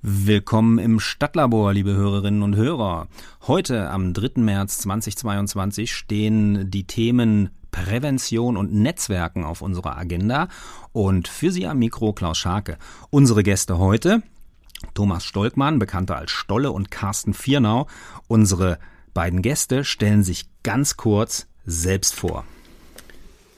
[0.00, 3.08] Willkommen im Stadtlabor, liebe Hörerinnen und Hörer.
[3.48, 4.40] Heute am 3.
[4.40, 10.46] März 2022 stehen die Themen Prävention und Netzwerken auf unserer Agenda
[10.92, 12.78] und für Sie am Mikro Klaus Scharke.
[13.10, 14.22] Unsere Gäste heute
[14.94, 17.88] Thomas Stolkmann, bekannter als Stolle und Carsten Viernau.
[18.28, 18.78] Unsere
[19.14, 22.44] beiden Gäste stellen sich ganz kurz selbst vor.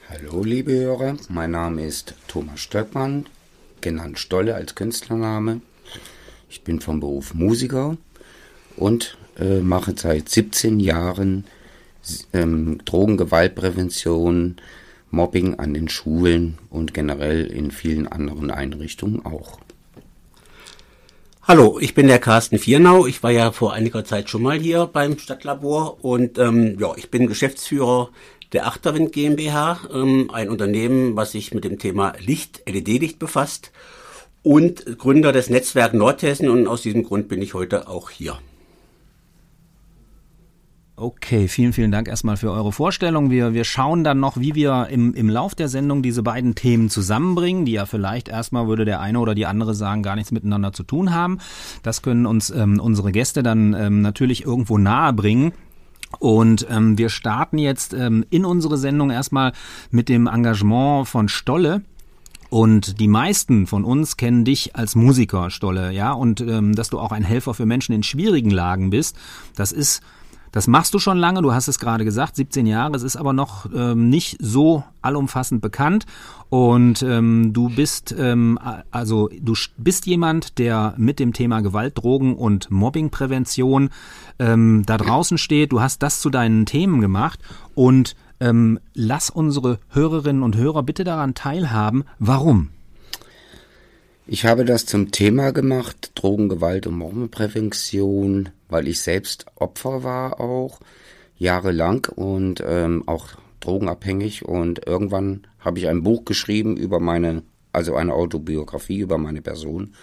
[0.09, 3.27] Hallo liebe Hörer, mein Name ist Thomas Stolkmann,
[3.81, 5.61] genannt Stolle als Künstlername.
[6.51, 7.95] Ich bin vom Beruf Musiker
[8.75, 11.45] und äh, mache seit 17 Jahren
[12.33, 14.57] ähm, Drogengewaltprävention,
[15.11, 19.59] Mobbing an den Schulen und generell in vielen anderen Einrichtungen auch.
[21.43, 23.07] Hallo, ich bin der Carsten Viernau.
[23.07, 27.09] Ich war ja vor einiger Zeit schon mal hier beim Stadtlabor und ähm, ja, ich
[27.09, 28.09] bin Geschäftsführer
[28.51, 33.71] der Achterwind GmbH, ähm, ein Unternehmen, was sich mit dem Thema Licht, LED-Licht befasst
[34.43, 38.39] und Gründer des Netzwerk Nordhessen und aus diesem Grund bin ich heute auch hier.
[41.01, 43.31] Okay, vielen, vielen Dank erstmal für eure Vorstellung.
[43.31, 46.91] Wir, wir schauen dann noch, wie wir im, im Lauf der Sendung diese beiden Themen
[46.91, 50.73] zusammenbringen, die ja vielleicht erstmal, würde der eine oder die andere sagen, gar nichts miteinander
[50.73, 51.39] zu tun haben.
[51.81, 55.53] Das können uns ähm, unsere Gäste dann ähm, natürlich irgendwo nahe bringen.
[56.19, 59.53] Und ähm, wir starten jetzt ähm, in unsere Sendung erstmal
[59.89, 61.81] mit dem Engagement von Stolle.
[62.51, 66.99] Und die meisten von uns kennen dich als Musiker, Stolle, ja, und ähm, dass du
[66.99, 69.15] auch ein Helfer für Menschen in schwierigen Lagen bist.
[69.55, 70.01] Das ist
[70.51, 73.31] das machst du schon lange, du hast es gerade gesagt, 17 Jahre, es ist aber
[73.31, 76.05] noch ähm, nicht so allumfassend bekannt
[76.49, 78.59] und ähm, du bist ähm,
[78.91, 83.91] also du bist jemand, der mit dem Thema Gewalt, Drogen und Mobbingprävention
[84.39, 85.71] ähm, da draußen steht.
[85.71, 87.39] Du hast das zu deinen Themen gemacht
[87.73, 92.03] und ähm, lass unsere Hörerinnen und Hörer bitte daran teilhaben.
[92.19, 92.69] Warum?
[94.27, 100.79] Ich habe das zum Thema gemacht, Drogengewalt und Mobbingprävention, weil ich selbst Opfer war auch,
[101.37, 103.29] jahrelang und ähm, auch
[103.61, 109.41] drogenabhängig und irgendwann habe ich ein Buch geschrieben über meine, also eine Autobiografie über meine
[109.41, 109.93] Person.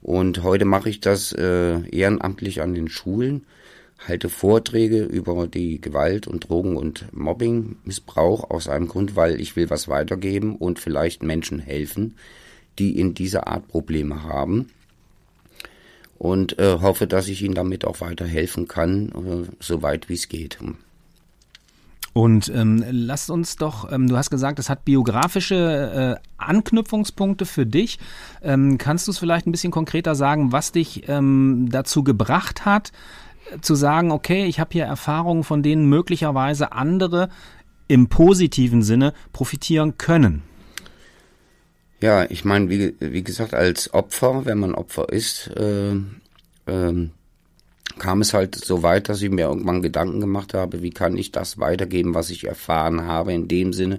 [0.00, 3.46] Und heute mache ich das äh, ehrenamtlich an den Schulen
[4.06, 9.56] halte Vorträge über die Gewalt und Drogen und Mobbing, Missbrauch aus einem Grund, weil ich
[9.56, 12.16] will was weitergeben und vielleicht Menschen helfen,
[12.78, 14.68] die in dieser Art Probleme haben.
[16.16, 20.58] Und äh, hoffe, dass ich ihnen damit auch weiterhelfen kann, äh, soweit wie es geht.
[22.12, 27.64] Und ähm, lasst uns doch, ähm, du hast gesagt, es hat biografische äh, Anknüpfungspunkte für
[27.64, 28.00] dich.
[28.42, 32.90] Ähm, kannst du es vielleicht ein bisschen konkreter sagen, was dich ähm, dazu gebracht hat,
[33.60, 37.28] zu sagen, okay, ich habe hier Erfahrungen, von denen möglicherweise andere
[37.88, 40.42] im positiven Sinne profitieren können?
[42.00, 45.94] Ja, ich meine, wie, wie gesagt, als Opfer, wenn man Opfer ist, äh,
[46.66, 47.08] äh,
[47.98, 51.32] kam es halt so weit, dass ich mir irgendwann Gedanken gemacht habe, wie kann ich
[51.32, 53.98] das weitergeben, was ich erfahren habe, in dem Sinne,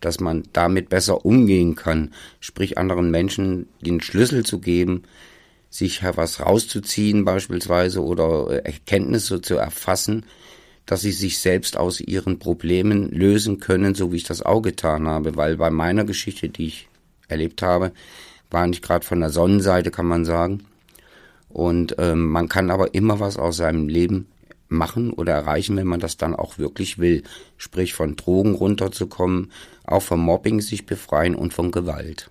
[0.00, 5.04] dass man damit besser umgehen kann, sprich anderen Menschen den Schlüssel zu geben,
[5.70, 10.24] sich was rauszuziehen beispielsweise oder Erkenntnisse zu erfassen,
[10.86, 15.06] dass sie sich selbst aus ihren Problemen lösen können, so wie ich das auch getan
[15.06, 15.36] habe.
[15.36, 16.88] Weil bei meiner Geschichte, die ich
[17.28, 17.92] erlebt habe,
[18.50, 20.64] war nicht gerade von der Sonnenseite, kann man sagen.
[21.50, 24.26] Und ähm, man kann aber immer was aus seinem Leben
[24.68, 27.22] machen oder erreichen, wenn man das dann auch wirklich will.
[27.56, 29.52] Sprich von Drogen runterzukommen,
[29.84, 32.30] auch vom Mobbing sich befreien und von Gewalt.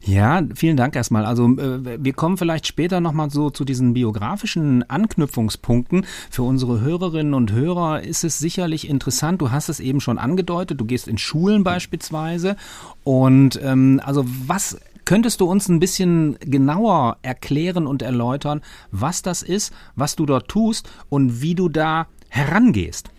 [0.00, 1.24] Ja, vielen Dank erstmal.
[1.24, 6.06] Also äh, wir kommen vielleicht später nochmal so zu diesen biografischen Anknüpfungspunkten.
[6.30, 9.40] Für unsere Hörerinnen und Hörer ist es sicherlich interessant.
[9.40, 10.80] Du hast es eben schon angedeutet.
[10.80, 12.56] Du gehst in Schulen beispielsweise.
[13.02, 19.42] Und ähm, also was Könntest du uns ein bisschen genauer erklären und erläutern, was das
[19.42, 23.10] ist, was du dort tust und wie du da herangehst?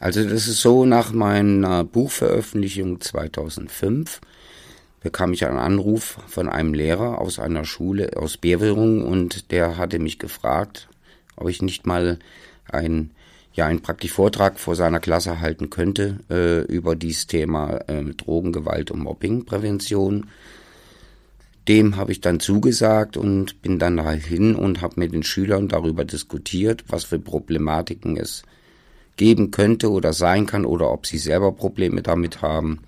[0.00, 4.20] Also das ist so nach meiner Buchveröffentlichung 2005
[5.08, 9.98] bekam ich einen Anruf von einem Lehrer aus einer Schule aus Beverung und der hatte
[9.98, 10.86] mich gefragt,
[11.34, 12.18] ob ich nicht mal
[12.70, 13.08] ein
[13.54, 18.90] ja einen praktisch Vortrag vor seiner Klasse halten könnte äh, über dieses Thema äh, Drogengewalt
[18.90, 20.26] und Mobbingprävention.
[21.68, 26.04] Dem habe ich dann zugesagt und bin dann dahin und habe mit den Schülern darüber
[26.04, 28.42] diskutiert, was für Problematiken es
[29.16, 32.80] geben könnte oder sein kann oder ob sie selber Probleme damit haben.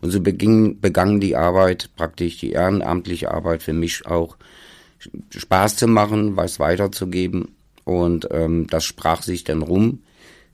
[0.00, 4.36] Und so beging, begann die Arbeit, praktisch die ehrenamtliche Arbeit für mich auch
[5.30, 7.56] Spaß zu machen, was weiterzugeben.
[7.84, 10.00] Und ähm, das sprach sich dann rum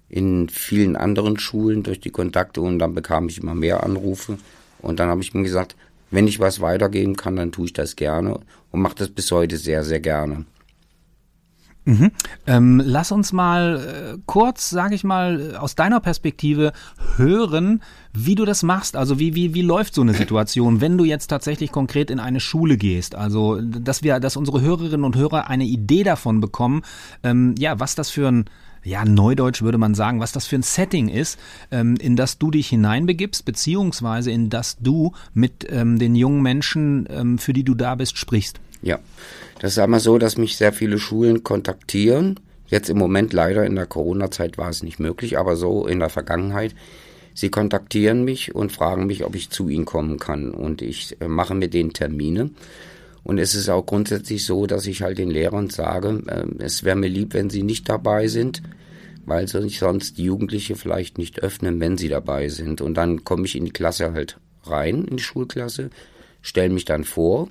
[0.09, 4.39] in vielen anderen Schulen durch die Kontakte und dann bekam ich immer mehr Anrufe.
[4.81, 5.77] Und dann habe ich mir gesagt,
[6.11, 8.39] wenn ich was weitergeben kann, dann tue ich das gerne
[8.71, 10.47] und mache das bis heute sehr, sehr gerne.
[11.87, 12.11] Mhm.
[12.49, 16.73] Ähm, lass uns mal äh, kurz, sage ich mal, aus deiner Perspektive
[17.17, 17.81] hören,
[18.13, 18.97] wie du das machst.
[18.97, 22.41] Also wie, wie, wie läuft so eine Situation, wenn du jetzt tatsächlich konkret in eine
[22.41, 23.15] Schule gehst?
[23.15, 26.83] Also, dass wir, dass unsere Hörerinnen und Hörer eine Idee davon bekommen,
[27.23, 28.47] ähm, ja, was das für ein
[28.83, 31.39] ja, Neudeutsch würde man sagen, was das für ein Setting ist,
[31.71, 37.07] ähm, in das du dich hineinbegibst, beziehungsweise in das du mit ähm, den jungen Menschen,
[37.11, 38.61] ähm, für die du da bist, sprichst.
[38.83, 38.99] Ja,
[39.67, 42.39] das ist einmal so, dass mich sehr viele Schulen kontaktieren.
[42.69, 46.09] Jetzt im Moment leider in der Corona-Zeit war es nicht möglich, aber so in der
[46.09, 46.73] Vergangenheit.
[47.35, 50.53] Sie kontaktieren mich und fragen mich, ob ich zu ihnen kommen kann.
[50.53, 52.51] Und ich äh, mache mit denen Termine.
[53.25, 56.95] Und es ist auch grundsätzlich so, dass ich halt den Lehrern sage, äh, es wäre
[56.95, 58.63] mir lieb, wenn sie nicht dabei sind,
[59.25, 62.81] weil sich sonst die Jugendliche vielleicht nicht öffnen, wenn sie dabei sind.
[62.83, 65.91] Und dann komme ich in die Klasse halt rein, in die Schulklasse,
[66.41, 67.49] stelle mich dann vor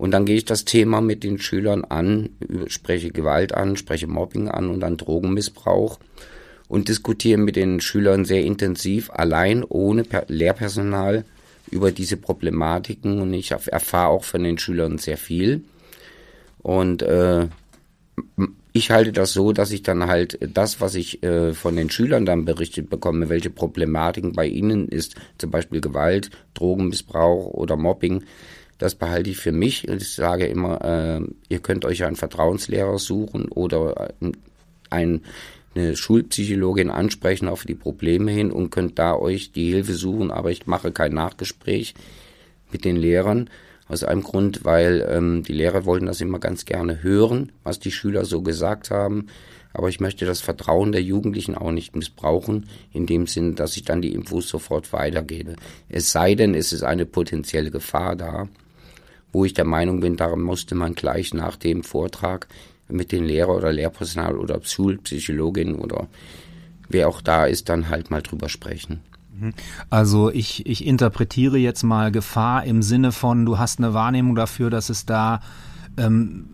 [0.00, 2.30] und dann gehe ich das Thema mit den Schülern an,
[2.68, 6.00] spreche Gewalt an, spreche Mobbing an und dann Drogenmissbrauch
[6.68, 11.26] und diskutiere mit den Schülern sehr intensiv, allein ohne Lehrpersonal
[11.70, 15.64] über diese Problematiken und ich erfahre auch von den Schülern sehr viel.
[16.62, 17.48] Und äh,
[18.72, 22.24] ich halte das so, dass ich dann halt das, was ich äh, von den Schülern
[22.24, 28.24] dann berichtet bekomme, welche Problematiken bei ihnen ist, zum Beispiel Gewalt, Drogenmissbrauch oder Mobbing,
[28.80, 29.86] das behalte ich für mich.
[29.86, 34.14] Ich sage immer, äh, ihr könnt euch einen Vertrauenslehrer suchen oder
[34.88, 35.20] ein,
[35.74, 40.30] eine Schulpsychologin ansprechen auf die Probleme hin und könnt da euch die Hilfe suchen.
[40.30, 41.94] Aber ich mache kein Nachgespräch
[42.72, 43.50] mit den Lehrern.
[43.86, 47.90] Aus einem Grund, weil ähm, die Lehrer wollten das immer ganz gerne hören, was die
[47.90, 49.26] Schüler so gesagt haben.
[49.74, 53.84] Aber ich möchte das Vertrauen der Jugendlichen auch nicht missbrauchen, in dem Sinn, dass ich
[53.84, 55.56] dann die Infos sofort weitergebe.
[55.90, 58.48] Es sei denn, es ist eine potenzielle Gefahr da
[59.32, 62.48] wo ich der Meinung bin, darum musste man gleich nach dem Vortrag
[62.88, 66.08] mit den Lehrer oder Lehrpersonal oder Schulpsychologin oder
[66.88, 69.00] wer auch da ist, dann halt mal drüber sprechen.
[69.38, 69.54] Mhm.
[69.88, 74.70] Also ich, ich interpretiere jetzt mal Gefahr im Sinne von, du hast eine Wahrnehmung dafür,
[74.70, 75.40] dass es da
[75.96, 76.46] ähm,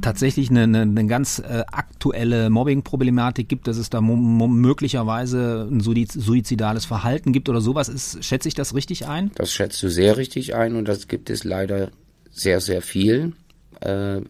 [0.00, 6.84] tatsächlich eine, eine, eine ganz äh, aktuelle Mobbing-Problematik gibt, dass es da möglicherweise ein suizidales
[6.84, 9.30] Verhalten gibt oder sowas ist, schätze ich das richtig ein?
[9.34, 11.90] Das schätzt du sehr richtig ein und das gibt es leider
[12.30, 13.32] sehr, sehr viel.
[13.80, 14.20] Äh,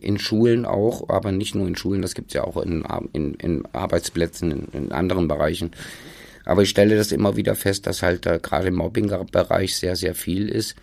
[0.00, 3.34] in Schulen auch, aber nicht nur in Schulen, das gibt es ja auch in, in,
[3.34, 5.72] in Arbeitsplätzen, in, in, anderen Bereichen.
[6.44, 10.14] Aber ich stelle das immer wieder fest, dass halt da gerade im Mobbing-Bereich sehr, sehr
[10.14, 10.76] viel ist.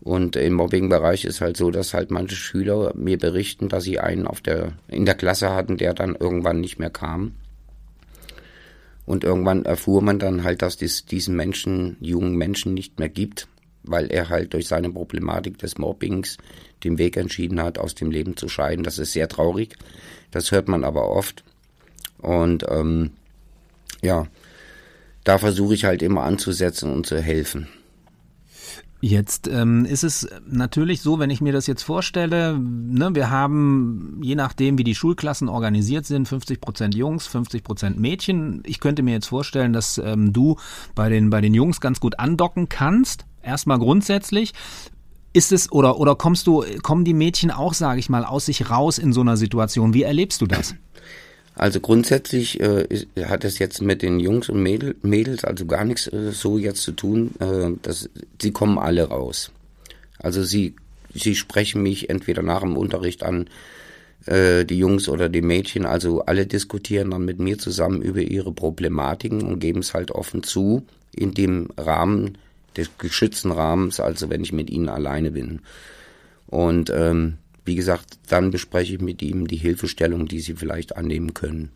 [0.00, 4.26] Und im Mobbing-Bereich ist halt so, dass halt manche Schüler mir berichten, dass sie einen
[4.26, 7.32] auf der, in der Klasse hatten, der dann irgendwann nicht mehr kam.
[9.06, 13.48] Und irgendwann erfuhr man dann halt, dass es diesen Menschen, jungen Menschen nicht mehr gibt
[13.82, 16.38] weil er halt durch seine Problematik des Mobbings
[16.84, 18.84] den Weg entschieden hat, aus dem Leben zu scheiden.
[18.84, 19.76] Das ist sehr traurig.
[20.30, 21.44] Das hört man aber oft.
[22.18, 23.10] Und ähm,
[24.00, 24.26] ja,
[25.24, 27.68] da versuche ich halt immer anzusetzen und zu helfen.
[29.04, 34.20] Jetzt ähm, ist es natürlich so, wenn ich mir das jetzt vorstelle, ne, wir haben,
[34.22, 38.62] je nachdem, wie die Schulklassen organisiert sind, 50 Prozent Jungs, 50 Prozent Mädchen.
[38.64, 40.56] Ich könnte mir jetzt vorstellen, dass ähm, du
[40.94, 43.26] bei den, bei den Jungs ganz gut andocken kannst.
[43.42, 44.52] Erstmal grundsätzlich.
[45.32, 48.70] Ist es oder oder kommst du kommen die Mädchen auch, sage ich mal, aus sich
[48.70, 49.94] raus in so einer Situation?
[49.94, 50.76] Wie erlebst du das?
[51.54, 52.86] Also grundsätzlich äh,
[53.24, 56.82] hat es jetzt mit den Jungs und Mädel, Mädels also gar nichts äh, so jetzt
[56.82, 57.32] zu tun.
[57.40, 58.08] Äh, dass,
[58.40, 59.50] sie kommen alle raus.
[60.18, 60.74] Also sie
[61.14, 63.48] sie sprechen mich entweder nach dem Unterricht an,
[64.26, 68.52] äh, die Jungs oder die Mädchen, also alle diskutieren dann mit mir zusammen über ihre
[68.52, 72.38] Problematiken und geben es halt offen zu in dem Rahmen,
[72.76, 75.60] des geschützten Rahmens, also wenn ich mit ihnen alleine bin.
[76.46, 81.34] Und ähm, wie gesagt, dann bespreche ich mit ihm die Hilfestellung, die sie vielleicht annehmen
[81.34, 81.70] können.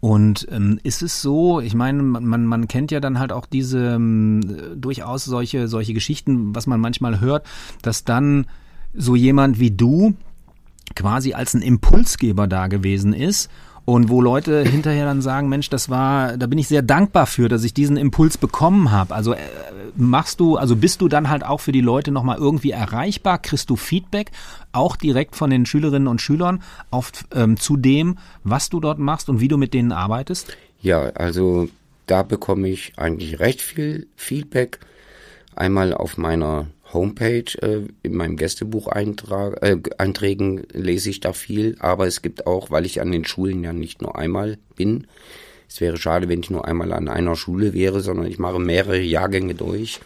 [0.00, 3.94] Und ähm, ist es so, ich meine, man, man kennt ja dann halt auch diese
[3.94, 4.40] ähm,
[4.74, 7.46] durchaus solche, solche Geschichten, was man manchmal hört,
[7.82, 8.46] dass dann
[8.92, 10.14] so jemand wie du
[10.96, 13.48] quasi als ein Impulsgeber da gewesen ist
[13.84, 17.48] und wo Leute hinterher dann sagen, Mensch, das war, da bin ich sehr dankbar für,
[17.48, 19.14] dass ich diesen Impuls bekommen habe.
[19.14, 19.38] Also äh,
[19.96, 23.38] machst du, also bist du dann halt auch für die Leute nochmal irgendwie erreichbar?
[23.38, 24.30] Kriegst du Feedback
[24.70, 29.28] auch direkt von den Schülerinnen und Schülern auf, ähm, zu dem, was du dort machst
[29.28, 30.56] und wie du mit denen arbeitest?
[30.80, 31.68] Ja, also
[32.06, 34.78] da bekomme ich eigentlich recht viel Feedback.
[35.54, 42.22] Einmal auf meiner Homepage, äh, in meinem Gästebuch-Einträgen äh, lese ich da viel, aber es
[42.22, 45.06] gibt auch, weil ich an den Schulen ja nicht nur einmal bin,
[45.72, 49.00] es wäre schade, wenn ich nur einmal an einer Schule wäre, sondern ich mache mehrere
[49.00, 50.00] Jahrgänge durch.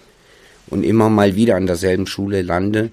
[0.68, 2.90] und immer mal wieder an derselben Schule lande,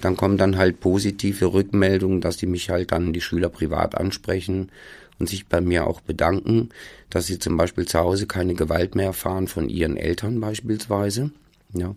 [0.00, 4.70] dann kommen dann halt positive Rückmeldungen, dass die mich halt dann die Schüler privat ansprechen
[5.18, 6.70] und sich bei mir auch bedanken,
[7.10, 11.30] dass sie zum Beispiel zu Hause keine Gewalt mehr erfahren von ihren Eltern beispielsweise,
[11.72, 11.94] ja.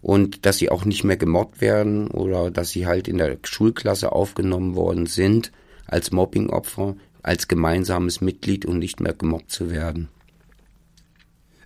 [0.00, 4.12] Und dass sie auch nicht mehr gemobbt werden oder dass sie halt in der Schulklasse
[4.12, 5.50] aufgenommen worden sind
[5.86, 10.08] als Mobbingopfer, als gemeinsames Mitglied und nicht mehr gemobbt zu werden.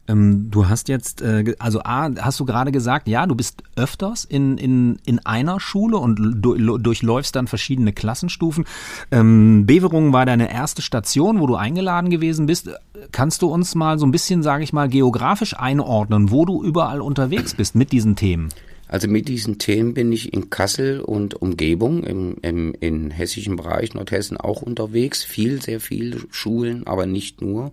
[0.08, 4.24] Ähm, du hast jetzt, äh, also A, hast du gerade gesagt, ja, du bist öfters
[4.24, 8.64] in, in, in einer Schule und du, durchläufst dann verschiedene Klassenstufen.
[9.10, 12.70] Ähm, Beverungen war deine erste Station, wo du eingeladen gewesen bist.
[13.12, 17.00] Kannst du uns mal so ein bisschen, sage ich mal, geografisch einordnen, wo du überall
[17.00, 18.48] unterwegs bist mit diesen Themen?
[18.88, 23.94] Also mit diesen Themen bin ich in Kassel und Umgebung, im, im, im hessischen Bereich
[23.94, 25.24] Nordhessen auch unterwegs.
[25.24, 27.72] Viel, sehr viele Schulen, aber nicht nur.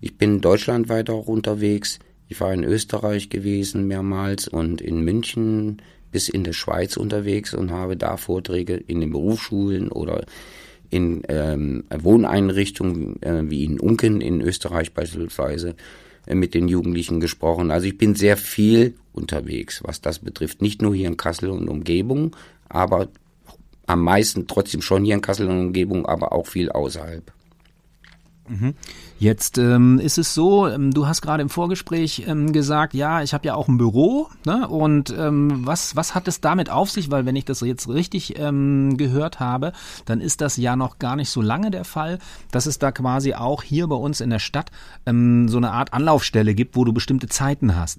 [0.00, 1.98] Ich bin deutschlandweit auch unterwegs.
[2.28, 7.70] Ich war in Österreich gewesen mehrmals und in München bis in der Schweiz unterwegs und
[7.70, 10.24] habe da Vorträge in den Berufsschulen oder
[10.90, 15.74] in ähm, Wohneinrichtungen äh, wie in Unken in Österreich beispielsweise
[16.26, 17.70] äh, mit den Jugendlichen gesprochen.
[17.70, 20.62] Also ich bin sehr viel unterwegs, was das betrifft.
[20.62, 22.36] Nicht nur hier in Kassel und Umgebung,
[22.68, 23.08] aber
[23.86, 27.32] am meisten trotzdem schon hier in Kassel und Umgebung, aber auch viel außerhalb.
[28.48, 28.74] Mhm.
[29.18, 33.32] Jetzt ähm, ist es so, ähm, du hast gerade im Vorgespräch ähm, gesagt, ja, ich
[33.32, 34.28] habe ja auch ein Büro.
[34.44, 34.68] Ne?
[34.68, 37.10] Und ähm, was, was hat es damit auf sich?
[37.10, 39.72] Weil wenn ich das jetzt richtig ähm, gehört habe,
[40.04, 42.18] dann ist das ja noch gar nicht so lange der Fall,
[42.50, 44.70] dass es da quasi auch hier bei uns in der Stadt
[45.06, 47.98] ähm, so eine Art Anlaufstelle gibt, wo du bestimmte Zeiten hast.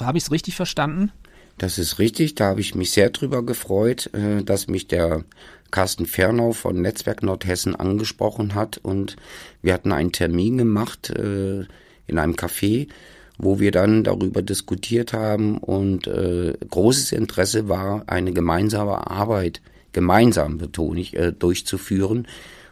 [0.00, 1.12] Habe ich es richtig verstanden?
[1.58, 5.24] Das ist richtig, da habe ich mich sehr drüber gefreut, äh, dass mich der
[5.76, 9.16] Carsten Fernau von Netzwerk Nordhessen angesprochen hat und
[9.60, 11.66] wir hatten einen Termin gemacht äh,
[12.06, 12.88] in einem Café,
[13.36, 19.60] wo wir dann darüber diskutiert haben und äh, großes Interesse war, eine gemeinsame Arbeit,
[19.92, 22.26] gemeinsam betone ich, äh, durchzuführen.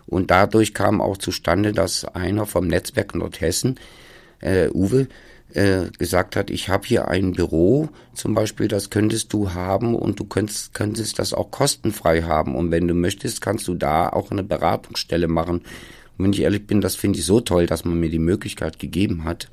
[0.06, 3.78] Und dadurch kam auch zustande, dass einer vom Netzwerk Nordhessen,
[4.40, 5.08] äh, Uwe,
[5.54, 10.20] äh, gesagt hat, ich habe hier ein Büro, zum Beispiel, das könntest du haben und
[10.20, 12.54] du könntest, könntest das auch kostenfrei haben.
[12.54, 15.58] Und wenn du möchtest, kannst du da auch eine Beratungsstelle machen.
[16.16, 18.78] Und wenn ich ehrlich bin, das finde ich so toll, dass man mir die Möglichkeit
[18.78, 19.48] gegeben hat.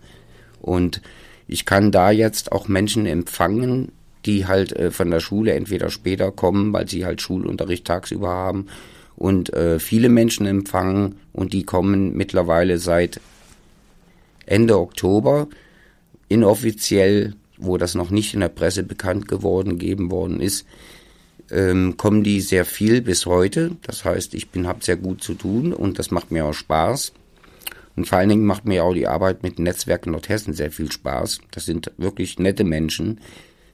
[0.59, 1.01] Und
[1.47, 3.91] ich kann da jetzt auch Menschen empfangen,
[4.25, 8.67] die halt äh, von der Schule entweder später kommen, weil sie halt Schulunterricht tagsüber haben
[9.15, 13.19] und äh, viele Menschen empfangen und die kommen mittlerweile seit
[14.45, 15.47] Ende Oktober
[16.31, 20.65] inoffiziell, wo das noch nicht in der Presse bekannt geworden, gegeben worden ist,
[21.51, 23.71] ähm, kommen die sehr viel bis heute.
[23.81, 27.11] Das heißt, ich bin habe sehr gut zu tun und das macht mir auch Spaß.
[27.97, 31.41] Und vor allen Dingen macht mir auch die Arbeit mit Netzwerken Nordhessen sehr viel Spaß.
[31.51, 33.19] Das sind wirklich nette Menschen,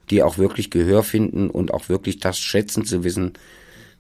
[0.10, 3.34] die auch wirklich Gehör finden und auch wirklich das schätzen zu wissen,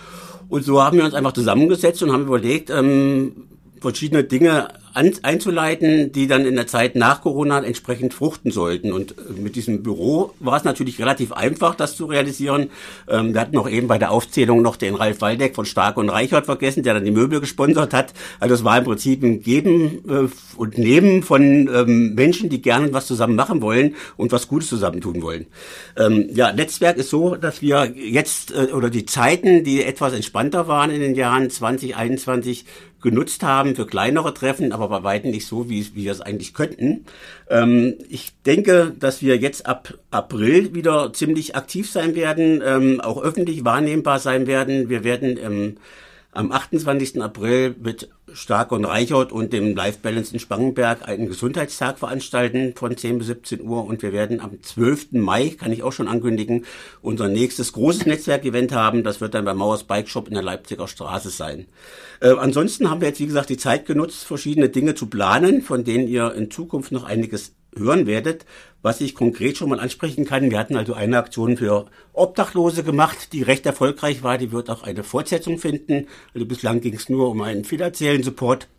[0.50, 3.48] Und so haben wir uns einfach zusammengesetzt und haben überlegt, ähm,
[3.82, 8.92] verschiedene Dinge an, einzuleiten, die dann in der Zeit nach Corona entsprechend fruchten sollten.
[8.92, 12.70] Und äh, mit diesem Büro war es natürlich relativ einfach, das zu realisieren.
[13.08, 16.10] Ähm, wir hatten noch eben bei der Aufzählung noch den Ralf Waldeck von Stark und
[16.10, 18.14] Reichert vergessen, der dann die Möbel gesponsert hat.
[18.40, 22.92] Also es war im Prinzip ein Geben äh, und Nehmen von ähm, Menschen, die gerne
[22.94, 25.46] was zusammen machen wollen und was Gutes zusammen tun wollen.
[25.98, 30.68] Ähm, ja, Netzwerk ist so, dass wir jetzt äh, oder die Zeiten, die etwas entspannter
[30.68, 32.66] waren in den Jahren 2021,
[33.02, 36.54] genutzt haben für kleinere Treffen, aber bei weitem nicht so, wie, wie wir es eigentlich
[36.54, 37.06] könnten.
[37.50, 43.22] Ähm, ich denke, dass wir jetzt ab April wieder ziemlich aktiv sein werden, ähm, auch
[43.22, 44.90] öffentlich wahrnehmbar sein werden.
[44.90, 45.78] Wir werden ähm,
[46.32, 47.22] am 28.
[47.22, 52.96] April mit Stark und Reichert und dem Life Balance in Spangenberg einen Gesundheitstag veranstalten von
[52.96, 55.14] 10 bis 17 Uhr und wir werden am 12.
[55.14, 56.66] Mai, kann ich auch schon ankündigen,
[57.02, 59.04] unser nächstes großes Netzwerkevent haben.
[59.04, 61.66] Das wird dann beim Mauers Bike Shop in der Leipziger Straße sein.
[62.22, 65.84] Äh, ansonsten haben wir jetzt, wie gesagt, die Zeit genutzt, verschiedene Dinge zu planen, von
[65.84, 68.46] denen ihr in Zukunft noch einiges hören werdet.
[68.82, 73.34] Was ich konkret schon mal ansprechen kann, wir hatten also eine Aktion für Obdachlose gemacht,
[73.34, 74.38] die recht erfolgreich war.
[74.38, 76.08] Die wird auch eine Fortsetzung finden.
[76.34, 78.70] Also bislang ging es nur um einen finanziellen Support.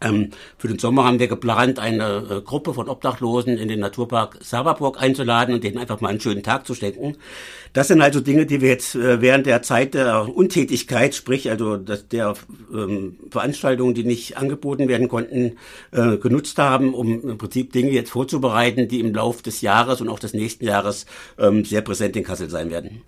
[0.00, 4.38] Ähm, für den Sommer haben wir geplant, eine äh, Gruppe von Obdachlosen in den Naturpark
[4.40, 7.16] Saberburg einzuladen und denen einfach mal einen schönen Tag zu schenken.
[7.72, 11.76] Das sind also Dinge, die wir jetzt äh, während der Zeit der Untätigkeit, sprich also
[11.76, 12.34] das, der
[12.72, 15.58] ähm, Veranstaltungen, die nicht angeboten werden konnten,
[15.92, 20.08] äh, genutzt haben, um im Prinzip Dinge jetzt vorzubereiten, die im Laufe des Jahres und
[20.08, 21.06] auch des nächsten Jahres
[21.38, 23.02] ähm, sehr präsent in Kassel sein werden.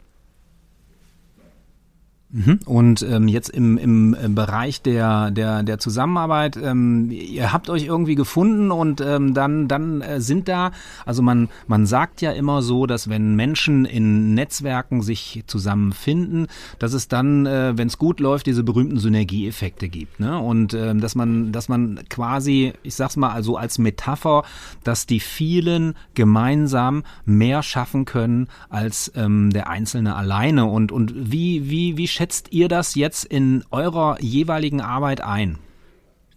[2.33, 2.61] Mhm.
[2.65, 7.85] Und ähm, jetzt im, im, im Bereich der, der, der Zusammenarbeit, ähm, ihr habt euch
[7.85, 10.73] irgendwie gefunden und ähm, dann, dann äh, sind da,
[11.05, 16.47] also man, man sagt ja immer so, dass wenn Menschen in Netzwerken sich zusammenfinden,
[16.79, 20.19] dass es dann, äh, wenn es gut läuft, diese berühmten Synergieeffekte gibt.
[20.19, 20.39] Ne?
[20.39, 24.45] Und ähm, dass man, dass man quasi, ich sag's mal also als Metapher,
[24.85, 30.65] dass die vielen gemeinsam mehr schaffen können als ähm, der Einzelne alleine.
[30.65, 35.59] Und, und wie, wie, wie schätzt ihr das jetzt in eurer jeweiligen Arbeit ein?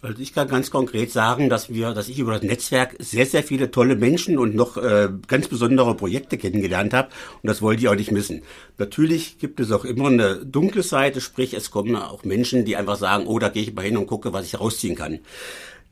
[0.02, 3.44] Also ich kann ganz konkret sagen, dass wir, dass ich über das Netzwerk sehr, sehr
[3.44, 7.10] viele tolle Menschen und noch äh, ganz besondere Projekte kennengelernt habe
[7.44, 8.42] und das wollte ich auch nicht missen.
[8.80, 12.96] Natürlich gibt es auch immer eine dunkle Seite, sprich es kommen auch Menschen, die einfach
[12.96, 15.20] sagen, oh, da gehe ich mal hin und gucke, was ich rausziehen kann.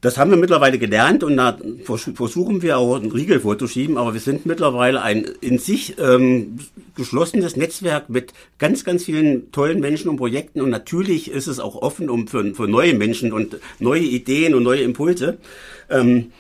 [0.03, 4.19] Das haben wir mittlerweile gelernt und da versuchen wir auch einen Riegel vorzuschieben, aber wir
[4.19, 6.59] sind mittlerweile ein in sich ähm,
[6.93, 11.77] geschlossenes Netzwerk mit ganz, ganz vielen tollen Menschen und Projekten und natürlich ist es auch
[11.77, 15.37] offen um für, für neue Menschen und neue Ideen und neue Impulse.
[15.89, 16.33] Ähm,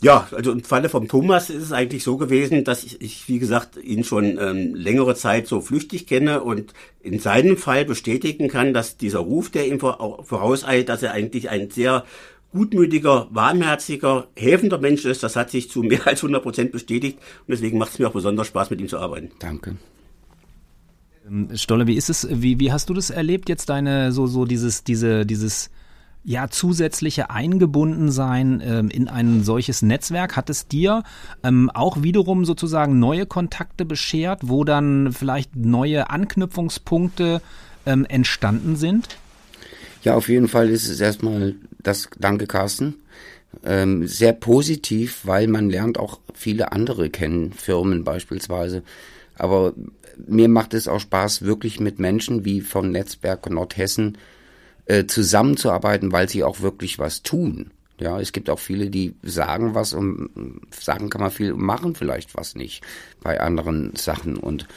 [0.00, 3.40] ja, also im Falle vom Thomas ist es eigentlich so gewesen, dass ich, ich wie
[3.40, 8.72] gesagt, ihn schon ähm, längere Zeit so flüchtig kenne und in seinem Fall bestätigen kann,
[8.72, 12.04] dass dieser Ruf, der ihm vorauseilt, dass er eigentlich ein sehr
[12.52, 15.22] gutmütiger, warmherziger, helfender Mensch ist.
[15.22, 18.12] Das hat sich zu mehr als 100 Prozent bestätigt und deswegen macht es mir auch
[18.12, 19.30] besonders Spaß, mit ihm zu arbeiten.
[19.38, 19.76] Danke.
[21.28, 24.44] Ähm, Stolle, wie ist es, wie, wie hast du das erlebt jetzt deine, so, so
[24.44, 25.70] dieses, diese, dieses,
[26.24, 30.36] ja, zusätzliche Eingebundensein ähm, in ein solches Netzwerk?
[30.36, 31.02] Hat es dir
[31.42, 37.40] ähm, auch wiederum sozusagen neue Kontakte beschert, wo dann vielleicht neue Anknüpfungspunkte
[37.86, 39.08] ähm, entstanden sind?
[40.02, 42.96] Ja, auf jeden Fall ist es erstmal das, danke Carsten,
[43.64, 48.82] ähm, sehr positiv, weil man lernt auch viele andere kennen, Firmen beispielsweise.
[49.36, 49.74] Aber
[50.26, 54.18] mir macht es auch Spaß, wirklich mit Menschen wie vom Netzwerk Nordhessen
[54.86, 57.70] äh, zusammenzuarbeiten, weil sie auch wirklich was tun.
[58.00, 60.30] Ja, es gibt auch viele, die sagen was und
[60.70, 62.82] sagen kann man viel und machen vielleicht was nicht
[63.20, 64.36] bei anderen Sachen.
[64.36, 64.68] Und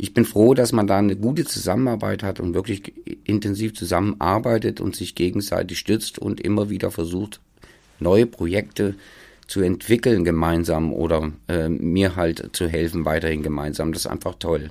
[0.00, 4.94] ich bin froh, dass man da eine gute Zusammenarbeit hat und wirklich intensiv zusammenarbeitet und
[4.94, 7.40] sich gegenseitig stützt und immer wieder versucht,
[7.98, 8.94] neue Projekte
[9.48, 13.92] zu entwickeln gemeinsam oder äh, mir halt zu helfen weiterhin gemeinsam.
[13.92, 14.70] Das ist einfach toll.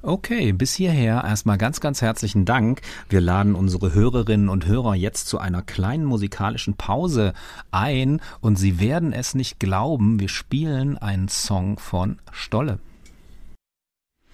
[0.00, 2.80] Okay, bis hierher erstmal ganz, ganz herzlichen Dank.
[3.10, 7.34] Wir laden unsere Hörerinnen und Hörer jetzt zu einer kleinen musikalischen Pause
[7.70, 12.78] ein und sie werden es nicht glauben, wir spielen einen Song von Stolle.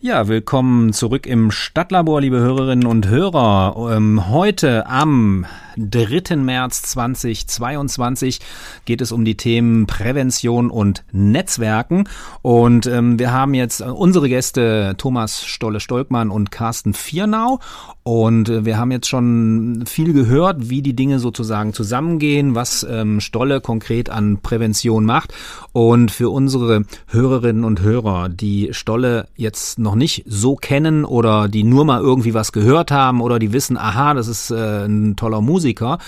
[0.00, 3.92] Ja, willkommen zurück im Stadtlabor, liebe Hörerinnen und Hörer.
[3.96, 6.36] Ähm, heute am 3.
[6.36, 8.40] März 2022
[8.84, 12.08] geht es um die Themen Prävention und Netzwerken.
[12.42, 17.60] Und ähm, wir haben jetzt unsere Gäste Thomas Stolle-Stolkmann und Carsten Viernau.
[18.02, 23.20] Und äh, wir haben jetzt schon viel gehört, wie die Dinge sozusagen zusammengehen, was ähm,
[23.20, 25.32] Stolle konkret an Prävention macht.
[25.72, 31.64] Und für unsere Hörerinnen und Hörer, die Stolle jetzt noch nicht so kennen oder die
[31.64, 35.40] nur mal irgendwie was gehört haben oder die wissen, aha, das ist äh, ein toller
[35.40, 35.98] Musiker,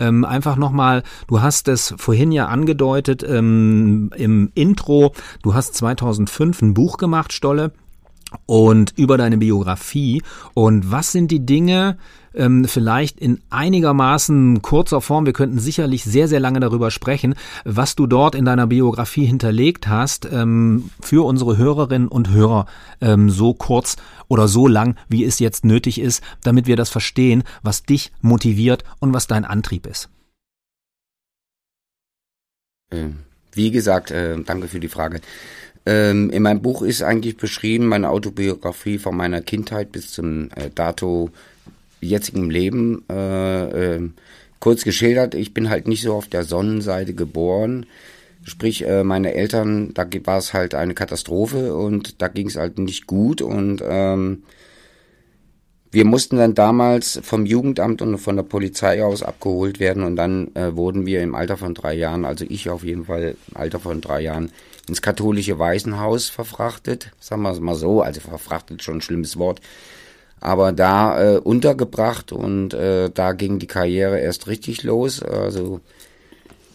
[0.00, 6.62] ähm, einfach nochmal, du hast es vorhin ja angedeutet ähm, im Intro, du hast 2005
[6.62, 7.72] ein Buch gemacht, Stolle
[8.46, 10.22] und über deine Biografie.
[10.54, 11.98] Und was sind die Dinge,
[12.34, 17.94] ähm, vielleicht in einigermaßen kurzer Form, wir könnten sicherlich sehr, sehr lange darüber sprechen, was
[17.94, 22.66] du dort in deiner Biografie hinterlegt hast, ähm, für unsere Hörerinnen und Hörer
[23.00, 23.96] ähm, so kurz
[24.28, 28.84] oder so lang, wie es jetzt nötig ist, damit wir das verstehen, was dich motiviert
[29.00, 30.08] und was dein Antrieb ist.
[32.90, 33.20] Ähm,
[33.52, 35.20] wie gesagt, äh, danke für die Frage.
[35.86, 40.70] Ähm, in meinem Buch ist eigentlich beschrieben meine Autobiografie von meiner Kindheit bis zum äh,
[40.74, 41.30] dato
[42.08, 44.10] jetzigen Leben äh, äh,
[44.60, 45.34] kurz geschildert.
[45.34, 47.86] Ich bin halt nicht so auf der Sonnenseite geboren.
[48.44, 52.78] Sprich, äh, meine Eltern, da war es halt eine Katastrophe und da ging es halt
[52.78, 54.42] nicht gut und ähm,
[55.94, 60.54] wir mussten dann damals vom Jugendamt und von der Polizei aus abgeholt werden und dann
[60.56, 63.78] äh, wurden wir im Alter von drei Jahren, also ich auf jeden Fall im Alter
[63.78, 64.50] von drei Jahren,
[64.88, 67.12] ins katholische Waisenhaus verfrachtet.
[67.20, 69.60] Sagen wir es mal so, also verfrachtet schon ein schlimmes Wort.
[70.40, 75.22] Aber da äh, untergebracht und äh, da ging die Karriere erst richtig los.
[75.22, 75.80] Also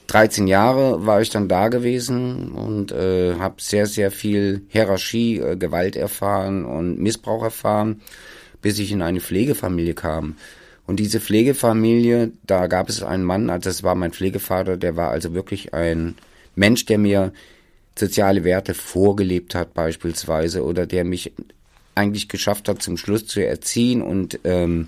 [0.10, 5.56] 13 Jahre war ich dann da gewesen und äh, habe sehr, sehr viel Hierarchie, äh,
[5.56, 8.02] Gewalt erfahren und Missbrauch erfahren,
[8.62, 10.36] bis ich in eine Pflegefamilie kam.
[10.88, 15.12] Und diese Pflegefamilie, da gab es einen Mann, also das war mein Pflegevater, der war
[15.12, 16.16] also wirklich ein
[16.56, 17.32] Mensch, der mir
[17.96, 21.34] soziale Werte vorgelebt hat beispielsweise oder der mich
[22.00, 24.02] eigentlich geschafft hat, zum Schluss zu erziehen.
[24.02, 24.88] Und ähm,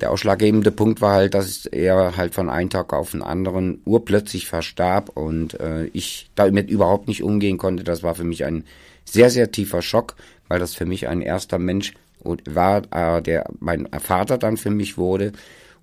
[0.00, 4.46] der ausschlaggebende Punkt war halt, dass er halt von einem Tag auf den anderen urplötzlich
[4.46, 7.84] verstarb und äh, ich damit überhaupt nicht umgehen konnte.
[7.84, 8.64] Das war für mich ein
[9.04, 10.16] sehr, sehr tiefer Schock,
[10.48, 14.96] weil das für mich ein erster Mensch war, äh, der mein Vater dann für mich
[14.96, 15.32] wurde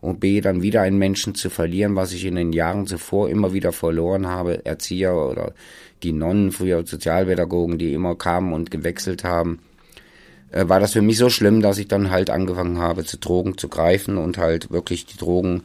[0.02, 3.54] und B, dann wieder einen Menschen zu verlieren, was ich in den Jahren zuvor immer
[3.54, 5.54] wieder verloren habe, Erzieher oder
[6.02, 9.60] die Nonnen, früher Sozialpädagogen, die immer kamen und gewechselt haben,
[10.52, 13.58] äh, war das für mich so schlimm, dass ich dann halt angefangen habe, zu Drogen
[13.58, 15.64] zu greifen und halt wirklich die Drogen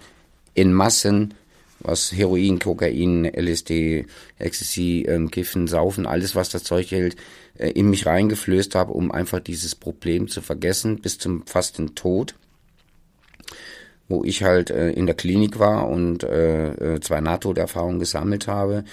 [0.54, 1.34] in Massen,
[1.80, 4.06] was Heroin, Kokain, LSD,
[4.38, 7.16] Ecstasy, ähm, Kiffen, Saufen, alles was das Zeug hält,
[7.58, 11.94] äh, in mich reingeflößt habe, um einfach dieses Problem zu vergessen, bis zum fast den
[11.94, 12.34] Tod
[14.08, 18.84] wo ich halt äh, in der Klinik war und äh, äh zwei Nahtoderfahrungen gesammelt habe.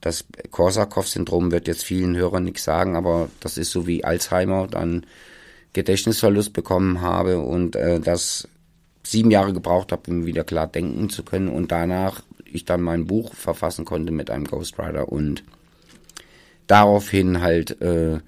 [0.00, 5.04] Das Korsakow-Syndrom wird jetzt vielen Hörern nichts sagen, aber das ist so wie Alzheimer, dann
[5.72, 8.48] Gedächtnisverlust bekommen habe und äh, das
[9.02, 13.06] sieben Jahre gebraucht habe, um wieder klar denken zu können und danach ich dann mein
[13.06, 15.44] Buch verfassen konnte mit einem Ghostwriter und
[16.66, 18.18] daraufhin halt äh,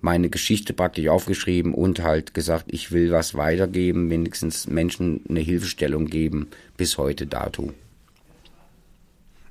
[0.00, 6.06] meine Geschichte praktisch aufgeschrieben und halt gesagt, ich will was weitergeben, wenigstens Menschen eine Hilfestellung
[6.06, 7.72] geben bis heute dato.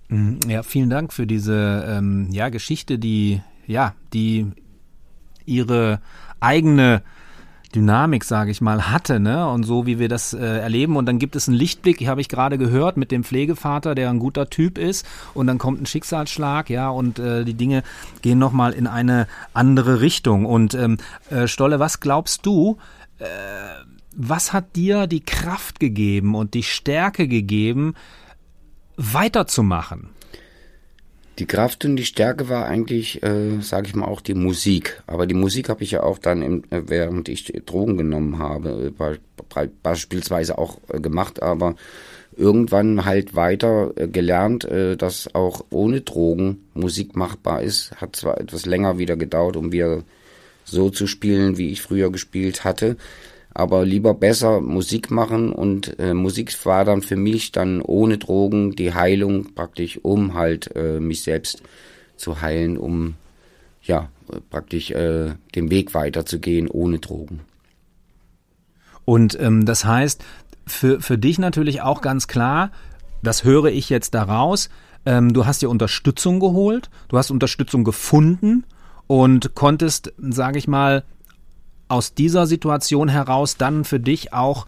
[0.10, 0.40] Mhm.
[0.48, 4.46] Ja, vielen Dank für diese ähm, ja, Geschichte, die, ja, die
[5.46, 6.02] ihre
[6.40, 7.02] eigene
[7.76, 9.50] Dynamik, sage ich mal, hatte, ne?
[9.50, 10.96] Und so wie wir das äh, erleben.
[10.96, 14.20] Und dann gibt es einen Lichtblick, habe ich gerade gehört, mit dem Pflegevater, der ein
[14.20, 15.06] guter Typ ist.
[15.34, 17.84] Und dann kommt ein Schicksalsschlag, ja, und äh, die Dinge
[18.22, 20.46] gehen nochmal in eine andere Richtung.
[20.46, 20.98] Und ähm,
[21.30, 22.78] äh, Stolle, was glaubst du?
[23.20, 23.26] Äh,
[24.16, 27.96] was hat dir die Kraft gegeben und die Stärke gegeben,
[28.96, 30.10] weiterzumachen?
[31.40, 35.02] Die Kraft und die Stärke war eigentlich, äh, sage ich mal, auch die Musik.
[35.08, 38.94] Aber die Musik habe ich ja auch dann, im, äh, während ich Drogen genommen habe,
[39.00, 41.42] äh, beispielsweise auch äh, gemacht.
[41.42, 41.76] Aber
[42.36, 47.92] irgendwann halt weiter gelernt, dass auch ohne Drogen Musik machbar ist.
[47.98, 50.02] Hat zwar etwas länger wieder gedauert, um wieder
[50.64, 52.98] so zu spielen, wie ich früher gespielt hatte
[53.54, 58.76] aber lieber besser Musik machen und äh, Musik war dann für mich dann ohne Drogen
[58.76, 61.62] die Heilung praktisch, um halt äh, mich selbst
[62.18, 63.16] zu heilen, um
[63.84, 64.10] ja
[64.50, 67.42] praktisch äh, den Weg weiterzugehen ohne Drogen.
[69.06, 70.24] Und ähm, das heißt,
[70.66, 72.72] für, für dich natürlich auch ganz klar,
[73.22, 74.70] das höre ich jetzt daraus,
[75.06, 78.64] ähm, du hast dir Unterstützung geholt, du hast Unterstützung gefunden
[79.08, 81.04] und konntest, sage ich mal,
[81.94, 84.66] aus dieser Situation heraus dann für dich auch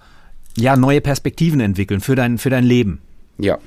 [0.56, 3.02] ja neue Perspektiven entwickeln für dein für dein Leben.
[3.38, 3.58] Ja.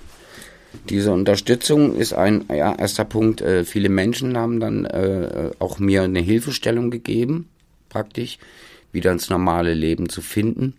[0.89, 3.41] Diese Unterstützung ist ein ja, erster Punkt.
[3.41, 7.49] Äh, viele Menschen haben dann äh, auch mir eine Hilfestellung gegeben,
[7.89, 8.39] praktisch,
[8.93, 10.75] wieder ins normale Leben zu finden.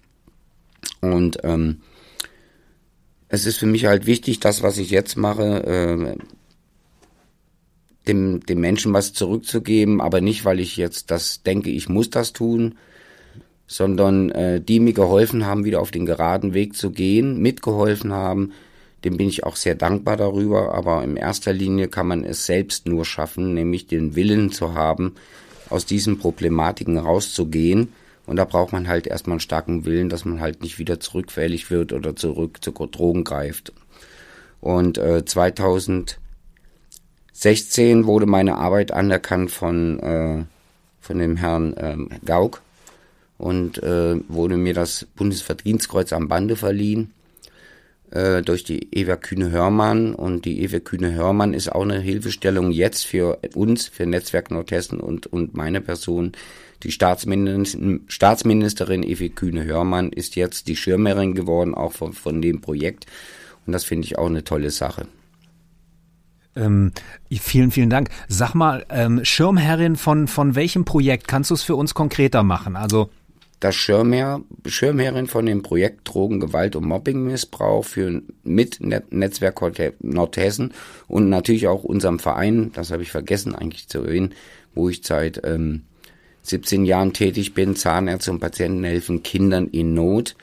[1.02, 1.82] Und ähm,
[3.30, 6.16] es ist für mich halt wichtig, das, was ich jetzt mache, äh,
[8.08, 12.34] dem, dem Menschen was zurückzugeben, aber nicht, weil ich jetzt das denke, ich muss das
[12.34, 12.76] tun,
[13.68, 18.52] sondern äh, die mir geholfen haben, wieder auf den geraden Weg zu gehen, mitgeholfen haben,
[19.04, 22.88] dem bin ich auch sehr dankbar darüber, aber in erster Linie kann man es selbst
[22.88, 25.16] nur schaffen, nämlich den Willen zu haben,
[25.70, 27.94] aus diesen Problematiken rauszugehen.
[28.26, 31.72] Und da braucht man halt erstmal einen starken Willen, dass man halt nicht wieder zurückfällig
[31.72, 33.72] wird oder zurück zu Drogen greift.
[34.62, 36.20] Und äh, 2000
[37.40, 40.44] 16 wurde meine Arbeit anerkannt von, äh,
[41.00, 42.62] von dem Herrn ähm, Gauck
[43.38, 47.14] und äh, wurde mir das Bundesverdienstkreuz am Bande verliehen
[48.12, 50.14] äh, durch die Eva Kühne-Hörmann.
[50.16, 55.28] Und die Eva Kühne-Hörmann ist auch eine Hilfestellung jetzt für uns, für Netzwerk Nordhessen und,
[55.28, 56.34] und meine Person.
[56.84, 63.06] Die Staatsministerin, Staatsministerin Eva Kühne-Hörmann ist jetzt die Schirmerin geworden, auch von, von dem Projekt.
[63.66, 65.08] Und das finde ich auch eine tolle Sache.
[66.56, 66.92] Ähm,
[67.32, 68.10] vielen, vielen Dank.
[68.28, 71.28] Sag mal, ähm, Schirmherrin von, von welchem Projekt?
[71.28, 72.76] Kannst du es für uns konkreter machen?
[72.76, 73.10] Also
[73.60, 79.62] das Schirmherr, Schirmherrin von dem Projekt Drogen, Gewalt und Mobbingmissbrauch für mit Netzwerk
[80.00, 80.74] Nordhessen
[81.08, 84.34] und natürlich auch unserem Verein, das habe ich vergessen eigentlich zu erwähnen,
[84.74, 85.84] wo ich seit ähm,
[86.44, 90.36] 17 Jahren tätig bin, Zahnärzte und Patienten helfen Kindern in Not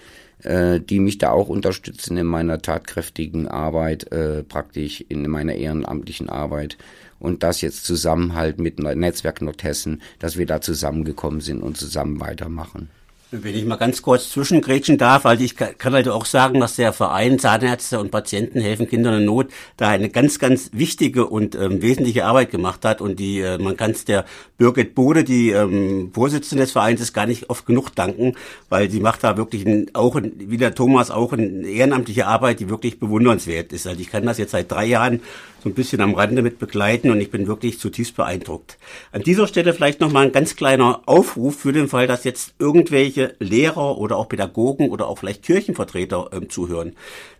[0.42, 6.29] äh, die mich da auch unterstützen in meiner tatkräftigen Arbeit, äh, praktisch in meiner ehrenamtlichen
[6.29, 6.77] Arbeit.
[7.18, 12.20] Und das jetzt zusammen halt mit Netzwerk Nordhessen, dass wir da zusammengekommen sind und zusammen
[12.20, 12.90] weitermachen.
[13.33, 16.93] Wenn ich mal ganz kurz zwischengrätschen darf, also ich kann halt auch sagen, dass der
[16.93, 21.83] Verein Zahnärzte und Patienten helfen Kindern in Not da eine ganz, ganz wichtige und ähm,
[21.83, 24.27] wesentliche Arbeit gemacht hat und die, äh, man kann es der
[24.59, 28.37] Birgit Bode, die ähm, Vorsitzende des Vereins ist, gar nicht oft genug danken,
[28.69, 32.71] weil sie macht da wirklich ein, auch, wie der Thomas, auch eine ehrenamtliche Arbeit, die
[32.71, 33.89] wirklich bewundernswert ist.
[33.89, 35.21] Also ich kann das jetzt seit drei Jahren
[35.66, 38.79] so ein bisschen am Rande mit begleiten und ich bin wirklich zutiefst beeindruckt.
[39.11, 43.35] An dieser Stelle vielleicht nochmal ein ganz kleiner Aufruf für den Fall, dass jetzt irgendwelche
[43.40, 46.92] Lehrer oder auch Pädagogen oder auch vielleicht Kirchenvertreter ähm, zuhören.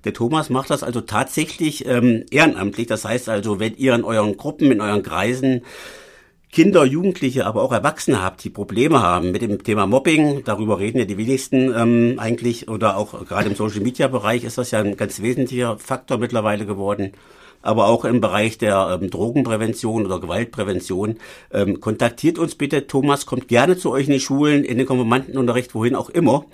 [0.05, 2.89] Der Thomas macht das also tatsächlich ähm, ehrenamtlich.
[2.89, 5.63] Das heißt also, wenn ihr in euren Gruppen, in euren Kreisen
[6.51, 10.99] Kinder, Jugendliche, aber auch Erwachsene habt, die Probleme haben mit dem Thema Mobbing, darüber reden
[10.99, 15.23] ja die wenigsten ähm, eigentlich, oder auch gerade im Social-Media-Bereich ist das ja ein ganz
[15.23, 17.13] wesentlicher Faktor mittlerweile geworden
[17.67, 21.17] aber auch im Bereich der ähm, Drogenprävention oder Gewaltprävention.
[21.53, 22.87] Ähm, kontaktiert uns bitte.
[22.87, 26.45] Thomas kommt gerne zu euch in die Schulen, in den Konfirmandenunterricht, wohin auch immer.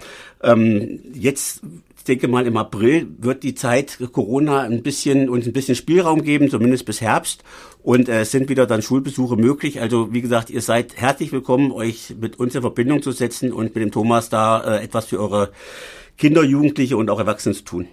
[0.42, 1.62] Ähm, jetzt
[2.03, 6.25] ich denke mal, im April wird die Zeit Corona ein bisschen uns ein bisschen Spielraum
[6.25, 7.44] geben, zumindest bis Herbst.
[7.81, 9.81] Und es äh, sind wieder dann Schulbesuche möglich.
[9.81, 13.77] Also wie gesagt, ihr seid herzlich willkommen, euch mit uns in Verbindung zu setzen und
[13.77, 15.53] mit dem Thomas da äh, etwas für eure
[16.18, 17.88] Kinder, Jugendliche und auch Erwachsene zu tun.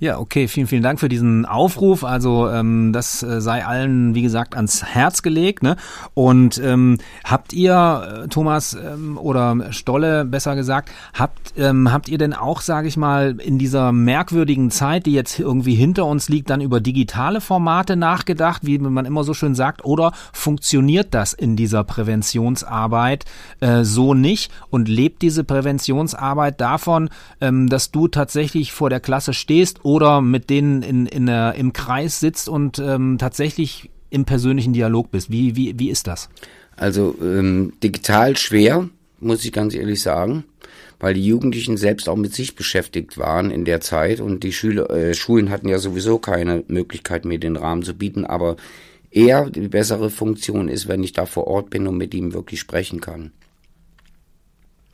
[0.00, 2.04] Ja, okay, vielen, vielen Dank für diesen Aufruf.
[2.04, 5.64] Also ähm, das äh, sei allen, wie gesagt, ans Herz gelegt.
[5.64, 5.74] Ne?
[6.14, 12.18] Und ähm, habt ihr, äh, Thomas ähm, oder Stolle besser gesagt, habt, ähm, habt ihr
[12.18, 16.48] denn auch, sage ich mal, in dieser merkwürdigen Zeit, die jetzt irgendwie hinter uns liegt,
[16.50, 21.56] dann über digitale Formate nachgedacht, wie man immer so schön sagt, oder funktioniert das in
[21.56, 23.24] dieser Präventionsarbeit
[23.58, 29.34] äh, so nicht und lebt diese Präventionsarbeit davon, ähm, dass du tatsächlich vor der Klasse
[29.34, 34.74] stehst oder mit denen in, in der, im Kreis sitzt und ähm, tatsächlich im persönlichen
[34.74, 35.30] Dialog bist.
[35.32, 36.28] Wie, wie, wie ist das?
[36.76, 40.44] Also ähm, digital schwer, muss ich ganz ehrlich sagen,
[41.00, 44.90] weil die Jugendlichen selbst auch mit sich beschäftigt waren in der Zeit und die Schüler,
[44.90, 48.56] äh, Schulen hatten ja sowieso keine Möglichkeit, mir den Rahmen zu bieten, aber
[49.10, 52.60] eher die bessere Funktion ist, wenn ich da vor Ort bin und mit ihm wirklich
[52.60, 53.32] sprechen kann.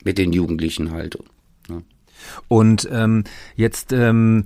[0.05, 1.19] Mit den Jugendlichen halt.
[1.67, 1.81] Ja.
[2.47, 3.25] Und ähm,
[3.57, 4.45] jetzt ähm,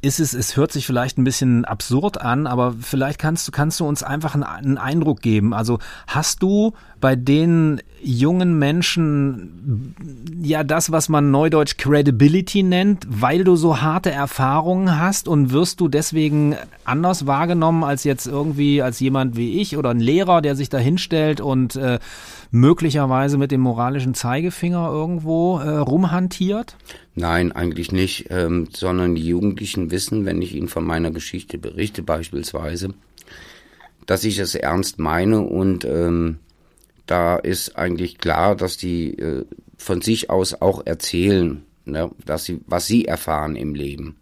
[0.00, 3.80] ist es, es hört sich vielleicht ein bisschen absurd an, aber vielleicht kannst du, kannst
[3.80, 5.52] du uns einfach einen, Eindruck geben.
[5.52, 9.94] Also hast du bei den jungen Menschen
[10.40, 15.80] ja das, was man neudeutsch Credibility nennt, weil du so harte Erfahrungen hast und wirst
[15.80, 20.54] du deswegen anders wahrgenommen als jetzt irgendwie als jemand wie ich oder ein Lehrer, der
[20.54, 21.98] sich da hinstellt und äh,
[22.50, 26.76] möglicherweise mit dem moralischen Zeigefinger irgendwo äh, rumhantiert?
[27.18, 32.04] Nein, eigentlich nicht, ähm, sondern die Jugendlichen wissen, wenn ich ihnen von meiner Geschichte berichte
[32.04, 32.94] beispielsweise,
[34.06, 36.38] dass ich es ernst meine und ähm,
[37.06, 39.44] da ist eigentlich klar, dass die äh,
[39.76, 44.14] von sich aus auch erzählen, ne, dass sie, was sie erfahren im Leben.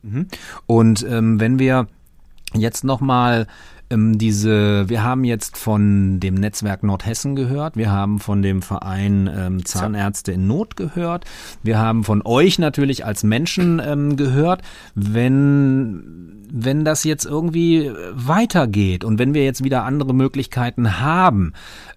[0.00, 0.28] Mhm.
[0.64, 1.88] Und ähm, wenn wir
[2.54, 3.46] jetzt nochmal
[3.90, 9.28] ähm, diese, wir haben jetzt von dem Netzwerk Nordhessen gehört, wir haben von dem Verein
[9.34, 11.24] ähm, Zahnärzte in Not gehört,
[11.62, 14.62] wir haben von euch natürlich als Menschen ähm, gehört,
[14.94, 21.52] wenn wenn das jetzt irgendwie weitergeht und wenn wir jetzt wieder andere Möglichkeiten haben,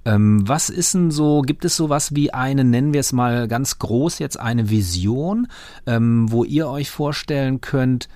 [0.05, 3.79] ähm, was ist denn so, gibt es sowas wie eine, nennen wir es mal ganz
[3.79, 5.47] groß jetzt, eine Vision,
[5.87, 8.09] ähm, wo ihr euch vorstellen könnt,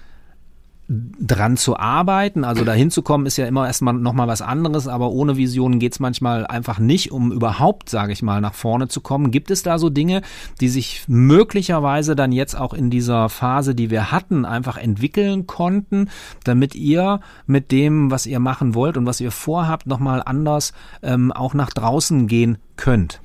[0.89, 2.45] dran zu arbeiten.
[2.45, 5.99] Also dahin zu kommen ist ja immer erstmal nochmal was anderes, aber ohne Visionen geht's
[5.99, 9.31] manchmal einfach nicht, um überhaupt, sage ich mal, nach vorne zu kommen.
[9.31, 10.21] Gibt es da so Dinge,
[10.61, 16.09] die sich möglicherweise dann jetzt auch in dieser Phase, die wir hatten, einfach entwickeln konnten,
[16.45, 20.71] damit ihr mit dem, was ihr machen wollt und was ihr vorhabt, nochmal anders
[21.03, 23.19] ähm, auch nach draußen gehen könnt?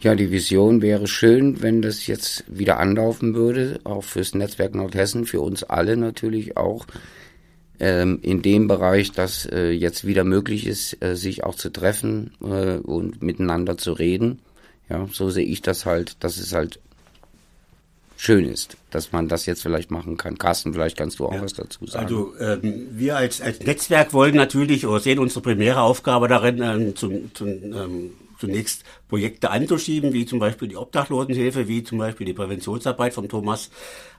[0.00, 5.26] Ja, die Vision wäre schön, wenn das jetzt wieder anlaufen würde, auch fürs Netzwerk Nordhessen,
[5.26, 6.86] für uns alle natürlich auch,
[7.80, 12.32] ähm, in dem Bereich, dass äh, jetzt wieder möglich ist, äh, sich auch zu treffen
[12.42, 14.40] äh, und miteinander zu reden.
[14.88, 16.80] Ja, so sehe ich das halt, dass es halt
[18.16, 20.36] schön ist, dass man das jetzt vielleicht machen kann.
[20.36, 21.42] Carsten, vielleicht kannst du auch ja.
[21.42, 22.04] was dazu sagen.
[22.04, 26.96] Also ähm, wir als, als Netzwerk wollen natürlich oder sehen unsere primäre Aufgabe darin, ähm,
[26.96, 32.32] zum, zum ähm, zunächst Projekte anzuschieben, wie zum Beispiel die Obdachlosenhilfe, wie zum Beispiel die
[32.32, 33.70] Präventionsarbeit von Thomas.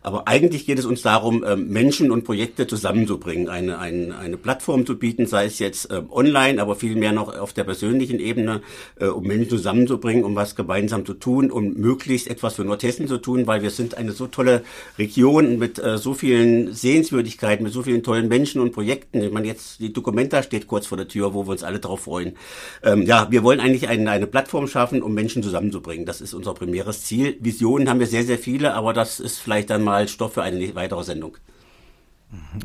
[0.04, 4.86] Aber eigentlich geht es uns darum, ähm, Menschen und Projekte zusammenzubringen, eine, eine, eine Plattform
[4.86, 8.62] zu bieten, sei es jetzt ähm, online, aber vielmehr noch auf der persönlichen Ebene,
[9.00, 13.20] äh, um Menschen zusammenzubringen, um was gemeinsam zu tun, um möglichst etwas für Nordhessen zu
[13.20, 14.64] tun, weil wir sind eine so tolle
[14.98, 19.22] Region mit äh, so vielen Sehenswürdigkeiten, mit so vielen tollen Menschen und Projekten.
[19.22, 22.02] Ich meine, jetzt die Dokumenta steht kurz vor der Tür, wo wir uns alle drauf
[22.02, 22.36] freuen.
[22.84, 26.06] Ähm, ja, wir wollen eigentlich eine, eine Plattform schaffen, schaffen, um Menschen zusammenzubringen.
[26.08, 27.38] Das ist unser primäres Ziel.
[27.40, 30.74] Visionen haben wir sehr, sehr viele, aber das ist vielleicht dann mal Stoff für eine
[30.76, 31.38] weitere Sendung.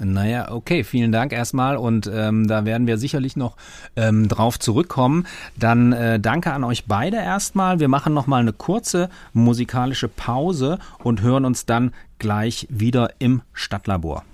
[0.01, 3.57] Naja, okay, vielen Dank erstmal und ähm, da werden wir sicherlich noch
[3.97, 5.27] ähm, drauf zurückkommen.
[5.59, 7.81] Dann äh, danke an euch beide erstmal.
[7.81, 14.25] Wir machen nochmal eine kurze musikalische Pause und hören uns dann gleich wieder im Stadtlabor.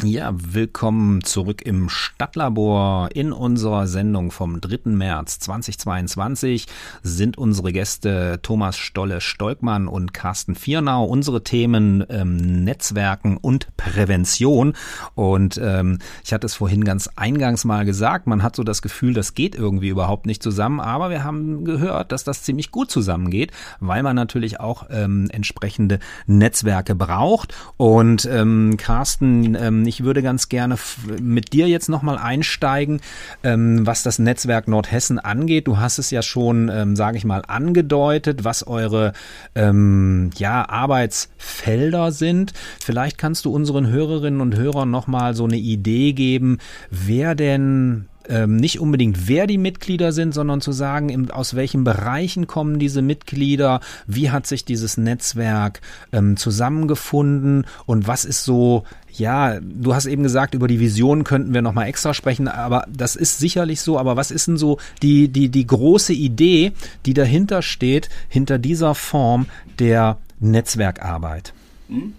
[0.00, 3.10] Ja, willkommen zurück im Stadtlabor.
[3.14, 4.90] In unserer Sendung vom 3.
[4.90, 6.66] März 2022
[7.02, 11.04] sind unsere Gäste Thomas Stolle-Stolkmann und Carsten Viernau.
[11.04, 14.72] Unsere Themen ähm, Netzwerken und Prävention.
[15.14, 19.12] Und ähm, ich hatte es vorhin ganz eingangs mal gesagt, man hat so das Gefühl,
[19.12, 20.80] das geht irgendwie überhaupt nicht zusammen.
[20.80, 26.00] Aber wir haben gehört, dass das ziemlich gut zusammengeht, weil man natürlich auch ähm, entsprechende
[26.26, 27.54] Netzwerke braucht.
[27.76, 30.76] Und ähm, Carsten, ähm, ähm, ich würde ganz gerne
[31.20, 33.00] mit dir jetzt nochmal einsteigen,
[33.42, 35.66] ähm, was das Netzwerk Nordhessen angeht.
[35.66, 39.12] Du hast es ja schon, ähm, sage ich mal, angedeutet, was eure
[39.54, 42.52] ähm, ja, Arbeitsfelder sind.
[42.80, 46.58] Vielleicht kannst du unseren Hörerinnen und Hörern nochmal so eine Idee geben,
[46.90, 52.46] wer denn ähm, nicht unbedingt wer die Mitglieder sind, sondern zu sagen, aus welchen Bereichen
[52.46, 55.80] kommen diese Mitglieder, wie hat sich dieses Netzwerk
[56.12, 61.52] ähm, zusammengefunden und was ist so, ja, du hast eben gesagt, über die Vision könnten
[61.54, 65.28] wir nochmal extra sprechen, aber das ist sicherlich so, aber was ist denn so die,
[65.28, 66.72] die, die große Idee,
[67.06, 69.46] die dahinter steht, hinter dieser Form
[69.78, 71.52] der Netzwerkarbeit?
[71.88, 72.14] Hm?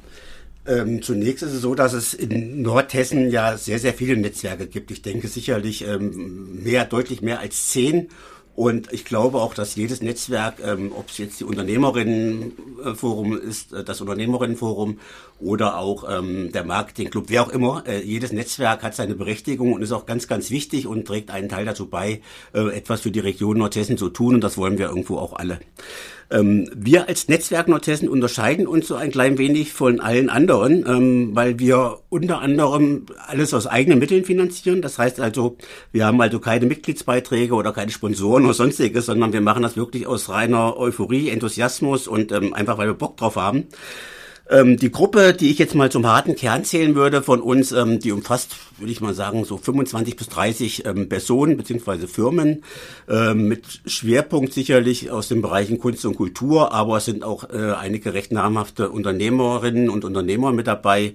[0.66, 4.92] Ähm, zunächst ist es so, dass es in Nordhessen ja sehr, sehr viele Netzwerke gibt.
[4.92, 8.08] Ich denke sicherlich ähm, mehr, deutlich mehr als zehn.
[8.56, 13.84] Und ich glaube auch, dass jedes Netzwerk, ähm, ob es jetzt die Unternehmerinnenforum ist, äh,
[13.84, 15.00] das Unternehmerinnenforum
[15.44, 19.82] oder auch ähm, der Marketingclub, wer auch immer, äh, jedes Netzwerk hat seine Berechtigung und
[19.82, 22.22] ist auch ganz, ganz wichtig und trägt einen Teil dazu bei,
[22.54, 24.36] äh, etwas für die Region Nordhessen zu tun.
[24.36, 25.60] Und das wollen wir irgendwo auch alle.
[26.32, 31.36] Ähm, wir als Netzwerk Nordhessen unterscheiden uns so ein klein wenig von allen anderen, ähm,
[31.36, 34.82] weil wir unter anderem alles aus eigenen Mitteln finanzieren.
[34.82, 35.58] Das heißt also,
[35.92, 40.08] wir haben also keine Mitgliedsbeiträge oder keine Sponsoren oder sonstiges, sondern wir machen das wirklich
[40.08, 43.68] aus reiner Euphorie, Enthusiasmus und ähm, einfach, weil wir Bock drauf haben.
[44.50, 48.00] Ähm, die Gruppe, die ich jetzt mal zum harten Kern zählen würde von uns, ähm,
[48.00, 52.64] die umfasst, würde ich mal sagen, so 25 bis 30 ähm, Personen beziehungsweise Firmen
[53.08, 57.72] ähm, mit Schwerpunkt sicherlich aus den Bereichen Kunst und Kultur, aber es sind auch äh,
[57.72, 61.14] einige recht namhafte Unternehmerinnen und Unternehmer mit dabei.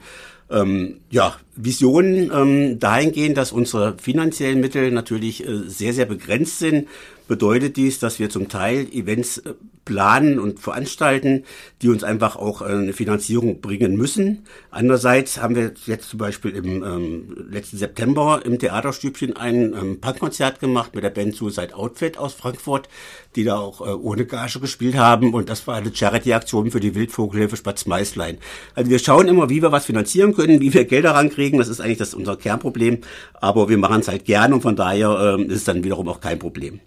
[0.51, 6.89] Ähm, ja, Visionen ähm, dahingehend, dass unsere finanziellen Mittel natürlich äh, sehr, sehr begrenzt sind
[7.29, 11.45] bedeutet dies, dass wir zum Teil Events äh, planen und veranstalten,
[11.81, 14.45] die uns einfach auch äh, eine Finanzierung bringen müssen.
[14.71, 20.59] Andererseits haben wir jetzt zum Beispiel im ähm, letzten September im Theaterstübchen ein ähm, Punkkonzert
[20.59, 22.89] gemacht mit der Band Suicide Outfit aus Frankfurt,
[23.37, 26.95] die da auch äh, ohne Gage gespielt haben und das war eine Charity-Aktion für die
[26.95, 28.39] Wildvogelhilfe Spatz Meißlein.
[28.75, 31.81] Also wir schauen immer, wie wir was finanzieren können, wie wir Gelder rankriegen, das ist
[31.81, 32.99] eigentlich das unser Kernproblem,
[33.35, 36.21] aber wir machen es halt gern und von daher ähm, ist es dann wiederum auch
[36.21, 36.81] kein Problem.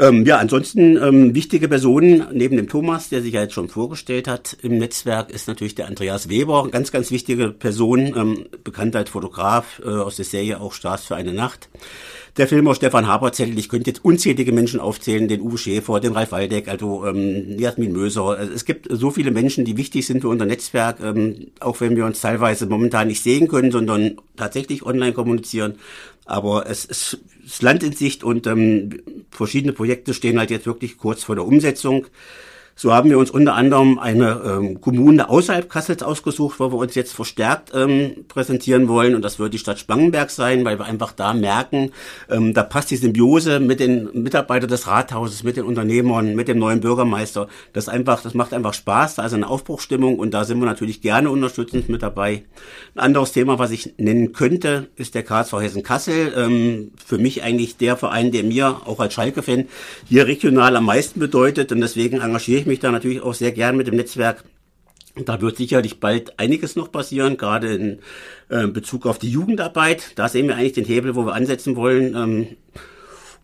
[0.00, 4.28] Ähm, ja, ansonsten ähm, wichtige Personen neben dem Thomas, der sich ja jetzt schon vorgestellt
[4.28, 9.10] hat im Netzwerk, ist natürlich der Andreas Weber, ganz, ganz wichtige Person, ähm, bekannt als
[9.10, 11.68] Fotograf äh, aus der Serie auch Stars für eine Nacht.
[12.38, 16.30] Der Filmer Stefan Haberzettel, ich könnte jetzt unzählige Menschen aufzählen, den Uwe Schäfer, den Ralf
[16.30, 18.26] Waldeck, also ähm, Jasmin Möser.
[18.26, 21.96] Also es gibt so viele Menschen, die wichtig sind für unser Netzwerk, ähm, auch wenn
[21.96, 25.74] wir uns teilweise momentan nicht sehen können, sondern tatsächlich online kommunizieren.
[26.26, 27.18] Aber es ist
[27.60, 32.06] Land in Sicht und ähm, verschiedene Projekte stehen halt jetzt wirklich kurz vor der Umsetzung.
[32.80, 36.94] So haben wir uns unter anderem eine ähm, Kommune außerhalb Kassels ausgesucht, wo wir uns
[36.94, 39.16] jetzt verstärkt ähm, präsentieren wollen.
[39.16, 41.90] Und das wird die Stadt Spangenberg sein, weil wir einfach da merken,
[42.30, 46.60] ähm, da passt die Symbiose mit den Mitarbeitern des Rathauses, mit den Unternehmern, mit dem
[46.60, 47.48] neuen Bürgermeister.
[47.72, 49.16] Das einfach, das macht einfach Spaß.
[49.16, 52.44] Da ist eine Aufbruchstimmung und da sind wir natürlich gerne unterstützend mit dabei.
[52.94, 56.32] Ein anderes Thema, was ich nennen könnte, ist der KSV Hessen Kassel.
[56.36, 59.64] Ähm, für mich eigentlich der Verein, der mir auch als Schalke-Fan
[60.08, 61.72] hier regional am meisten bedeutet.
[61.72, 64.44] Und deswegen engagiere ich mich da natürlich auch sehr gern mit dem Netzwerk.
[65.24, 67.98] Da wird sicherlich bald einiges noch passieren, gerade in
[68.48, 70.12] äh, Bezug auf die Jugendarbeit.
[70.16, 72.14] Da sehen wir eigentlich den Hebel, wo wir ansetzen wollen.
[72.14, 72.46] Ähm,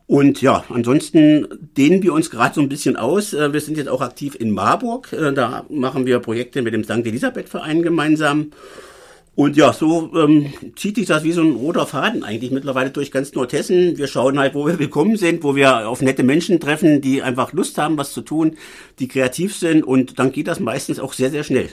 [0.06, 3.32] und ja, ansonsten dehnen wir uns gerade so ein bisschen aus.
[3.32, 5.12] Äh, wir sind jetzt auch aktiv in Marburg.
[5.12, 7.06] Äh, da machen wir Projekte mit dem St.
[7.06, 8.52] Elisabeth Verein gemeinsam.
[9.36, 13.10] Und ja, so ähm, zieht sich das wie so ein roter Faden eigentlich mittlerweile durch
[13.10, 13.98] ganz Nordhessen.
[13.98, 17.52] Wir schauen halt, wo wir willkommen sind, wo wir auf nette Menschen treffen, die einfach
[17.52, 18.56] Lust haben, was zu tun,
[19.00, 21.70] die kreativ sind und dann geht das meistens auch sehr, sehr schnell.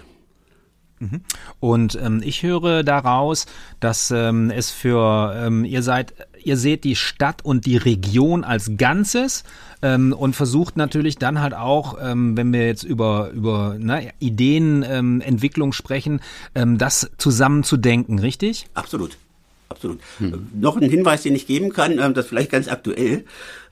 [1.01, 1.21] Mhm.
[1.59, 3.47] Und ähm, ich höre daraus,
[3.79, 6.13] dass ähm, es für ähm, ihr seid,
[6.45, 9.43] ihr seht die Stadt und die Region als Ganzes
[9.81, 15.69] ähm, und versucht natürlich dann halt auch, ähm, wenn wir jetzt über, über ne, Ideenentwicklung
[15.69, 16.21] ähm, sprechen,
[16.55, 18.67] ähm, das zusammenzudenken, richtig?
[18.73, 19.17] Absolut.
[19.71, 19.99] Absolut.
[20.17, 20.49] Hm.
[20.53, 23.23] Noch ein Hinweis, den ich geben kann, ähm, das ist vielleicht ganz aktuell.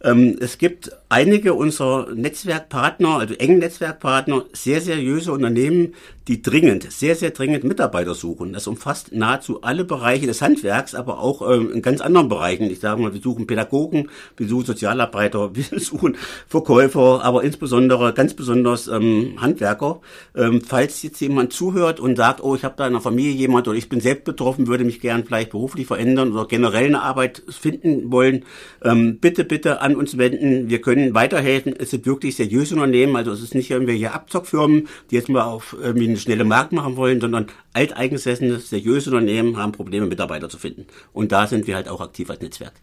[0.02, 5.96] Ähm, es gibt einige unserer Netzwerkpartner, also engen Netzwerkpartner, sehr seriöse Unternehmen,
[6.30, 8.54] die dringend, sehr, sehr dringend Mitarbeiter suchen.
[8.54, 12.70] Das umfasst nahezu alle Bereiche des Handwerks, aber auch ähm, in ganz anderen Bereichen.
[12.70, 16.18] Ich sage mal, wir suchen Pädagogen, wir suchen Sozialarbeiter, wir suchen
[16.48, 20.02] Verkäufer, aber insbesondere, ganz besonders ähm, Handwerker.
[20.36, 23.68] Ähm, falls jetzt jemand zuhört und sagt, oh, ich habe da in der Familie jemand
[23.68, 27.42] oder ich bin selbst betroffen, würde mich gern vielleicht beruflich verändern oder generell eine Arbeit
[27.50, 28.46] finden wollen,
[28.84, 30.70] ähm, bitte, bitte an uns wenden.
[30.70, 31.74] Wir können weiterhelfen.
[31.76, 35.76] Es sind wirklich seriöse Unternehmen, also es ist nicht irgendwelche Abzockfirmen, die jetzt mal auf
[35.82, 40.86] eine schnelle Markt machen wollen, sondern alteingesessene, seriöse Unternehmen haben Probleme, Mitarbeiter zu finden.
[41.14, 42.74] Und da sind wir halt auch aktiv als Netzwerk.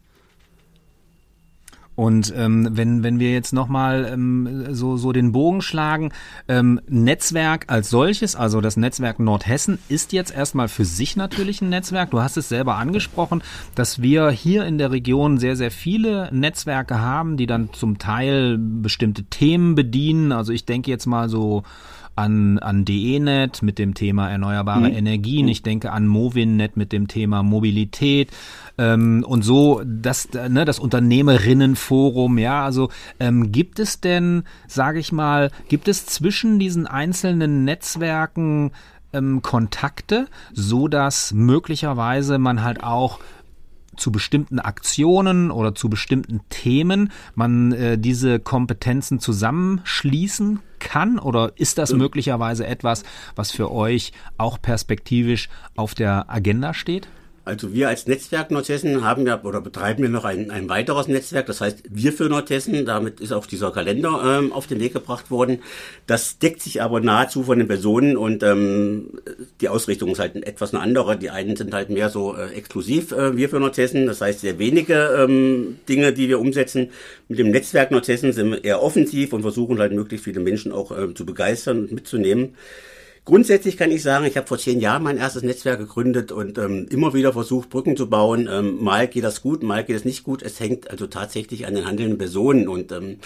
[1.96, 6.12] Und ähm, wenn, wenn wir jetzt nochmal ähm, so, so den Bogen schlagen,
[6.46, 11.70] ähm, Netzwerk als solches, also das Netzwerk Nordhessen, ist jetzt erstmal für sich natürlich ein
[11.70, 12.10] Netzwerk.
[12.10, 13.42] Du hast es selber angesprochen,
[13.74, 18.58] dass wir hier in der Region sehr, sehr viele Netzwerke haben, die dann zum Teil
[18.58, 20.32] bestimmte Themen bedienen.
[20.32, 21.62] Also ich denke jetzt mal so
[22.16, 24.96] an, an DE-Net mit dem Thema erneuerbare mhm.
[24.96, 25.48] Energien.
[25.48, 28.30] Ich denke an Movin-Net mit dem Thema Mobilität.
[28.78, 32.90] Ähm, und so das, ne, das Unternehmerinnenforum, ja, also
[33.20, 38.72] ähm, gibt es denn, sage ich mal, gibt es zwischen diesen einzelnen Netzwerken
[39.12, 43.20] ähm, Kontakte, so dass möglicherweise man halt auch
[43.96, 51.18] zu bestimmten Aktionen oder zu bestimmten Themen man äh, diese Kompetenzen zusammenschließen kann?
[51.18, 53.02] Oder ist das möglicherweise etwas,
[53.34, 57.08] was für euch auch perspektivisch auf der Agenda steht?
[57.46, 61.46] Also wir als Netzwerk Nordhessen haben ja oder betreiben wir noch ein, ein weiteres Netzwerk,
[61.46, 62.84] das heißt Wir für Nordhessen.
[62.84, 65.60] Damit ist auch dieser Kalender ähm, auf den Weg gebracht worden.
[66.08, 69.10] Das deckt sich aber nahezu von den Personen und ähm,
[69.60, 71.16] die Ausrichtung ist halt etwas eine andere.
[71.16, 74.58] Die einen sind halt mehr so äh, exklusiv äh, Wir für Nordhessen, das heißt sehr
[74.58, 76.90] wenige ähm, Dinge, die wir umsetzen.
[77.28, 80.90] Mit dem Netzwerk Nordhessen sind wir eher offensiv und versuchen halt möglichst viele Menschen auch
[80.90, 82.56] äh, zu begeistern und mitzunehmen.
[83.26, 86.86] Grundsätzlich kann ich sagen, ich habe vor zehn Jahren mein erstes Netzwerk gegründet und ähm,
[86.90, 88.48] immer wieder versucht, Brücken zu bauen.
[88.50, 90.42] Ähm, mal geht das gut, mal geht es nicht gut.
[90.42, 93.18] Es hängt also tatsächlich an den handelnden Personen und ähm,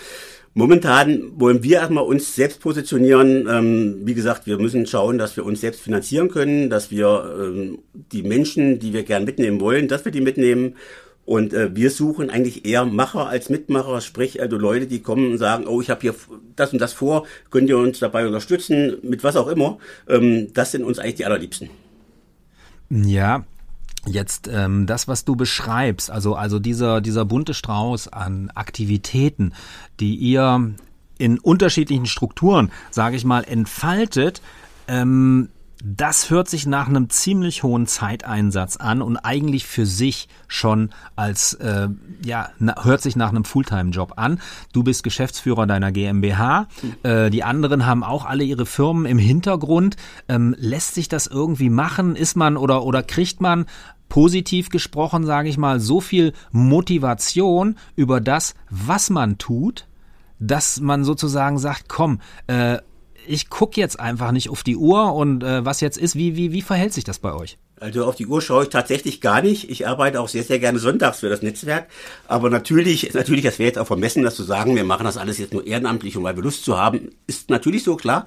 [0.53, 3.47] Momentan wollen wir erstmal uns selbst positionieren.
[3.49, 7.79] Ähm, wie gesagt, wir müssen schauen, dass wir uns selbst finanzieren können, dass wir ähm,
[7.93, 10.75] die Menschen, die wir gern mitnehmen wollen, dass wir die mitnehmen
[11.31, 15.39] und äh, wir suchen eigentlich eher Macher als Mitmacher, sprich also Leute, die kommen und
[15.39, 16.17] sagen, oh, ich habe hier
[16.57, 19.79] das und das vor, könnt ihr uns dabei unterstützen, mit was auch immer.
[20.09, 21.71] Ähm, das sind uns eigentlich die allerliebsten.
[22.91, 23.45] Ja,
[24.07, 29.53] Jetzt ähm, das, was du beschreibst, also also dieser dieser bunte Strauß an Aktivitäten,
[30.01, 30.73] die ihr
[31.19, 34.41] in unterschiedlichen Strukturen, sage ich mal, entfaltet,
[34.89, 35.51] ähm,
[35.83, 41.55] das hört sich nach einem ziemlich hohen Zeiteinsatz an und eigentlich für sich schon als,
[41.55, 41.89] äh,
[42.25, 44.41] ja, na, hört sich nach einem Fulltime-Job an.
[44.73, 46.69] Du bist Geschäftsführer deiner GmbH.
[47.03, 49.97] Äh, die anderen haben auch alle ihre Firmen im Hintergrund.
[50.29, 52.15] Ähm, lässt sich das irgendwie machen?
[52.15, 53.67] Ist man oder, oder kriegt man
[54.09, 59.87] positiv gesprochen, sage ich mal, so viel Motivation über das, was man tut,
[60.39, 62.79] dass man sozusagen sagt, komm, äh,
[63.31, 66.53] ich gucke jetzt einfach nicht auf die Uhr und äh, was jetzt ist, wie, wie,
[66.53, 67.59] wie verhält sich das bei euch?
[67.79, 69.71] Also auf die Uhr schaue ich tatsächlich gar nicht.
[69.71, 71.87] Ich arbeite auch sehr, sehr gerne sonntags für das Netzwerk.
[72.27, 75.39] Aber natürlich, natürlich, das wäre jetzt auch vermessen, das zu sagen, wir machen das alles
[75.39, 78.27] jetzt nur ehrenamtlich und weil wir Lust zu haben, ist natürlich so klar.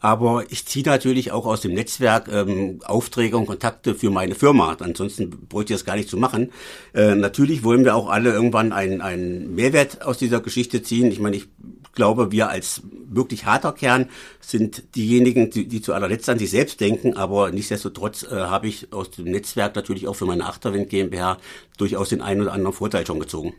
[0.00, 4.76] Aber ich ziehe natürlich auch aus dem Netzwerk ähm, Aufträge und Kontakte für meine Firma.
[4.78, 6.52] Ansonsten bräuchte ich das gar nicht zu machen.
[6.92, 11.10] Äh, natürlich wollen wir auch alle irgendwann einen, einen Mehrwert aus dieser Geschichte ziehen.
[11.10, 11.48] Ich meine, ich
[11.94, 14.08] glaube, wir als wirklich harter Kern
[14.40, 18.92] sind diejenigen, die, die zu allerletzt an sich selbst denken, aber nichtsdestotrotz äh, habe ich
[18.92, 21.38] aus dem Netzwerk natürlich auch für meine Achterwind GmbH
[21.78, 23.54] durchaus den einen oder anderen Vorteil schon gezogen.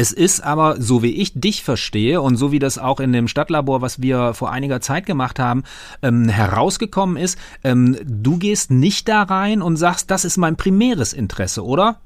[0.00, 3.26] Es ist aber, so wie ich dich verstehe und so wie das auch in dem
[3.26, 5.64] Stadtlabor, was wir vor einiger Zeit gemacht haben,
[6.02, 11.12] ähm, herausgekommen ist, ähm, du gehst nicht da rein und sagst, das ist mein primäres
[11.12, 12.00] Interesse, oder?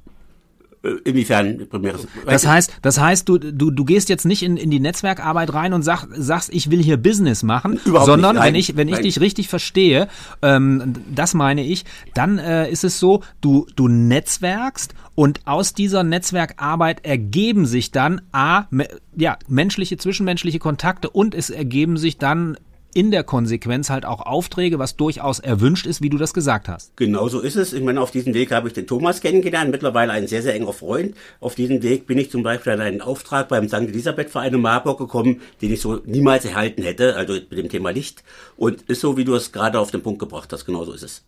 [0.83, 2.07] Äh, inwiefern primäres?
[2.27, 5.73] Das heißt, das heißt, du, du, du gehst jetzt nicht in, in die Netzwerkarbeit rein
[5.73, 8.99] und sag, sagst, ich will hier Business machen, Überhaupt sondern nicht, wenn ich, wenn ich
[8.99, 10.09] dich richtig verstehe,
[10.43, 16.03] ähm, das meine ich, dann äh, ist es so, du, du netzwerkst und aus dieser
[16.03, 18.65] Netzwerkarbeit ergeben sich dann A,
[19.17, 22.57] ja, menschliche, zwischenmenschliche Kontakte und es ergeben sich dann
[22.95, 26.97] in der Konsequenz halt auch Aufträge, was durchaus erwünscht ist, wie du das gesagt hast.
[26.97, 27.73] Genau so ist es.
[27.73, 30.73] Ich meine, auf diesem Weg habe ich den Thomas kennengelernt, mittlerweile ein sehr, sehr enger
[30.73, 31.15] Freund.
[31.41, 33.75] Auf diesem Weg bin ich zum Beispiel an einen Auftrag beim St.
[33.75, 37.91] Elisabeth Verein in Marburg gekommen, den ich so niemals erhalten hätte, also mit dem Thema
[37.91, 38.23] Licht.
[38.57, 40.65] Und ist so, wie du es gerade auf den Punkt gebracht hast.
[40.67, 41.25] Genau so ist es.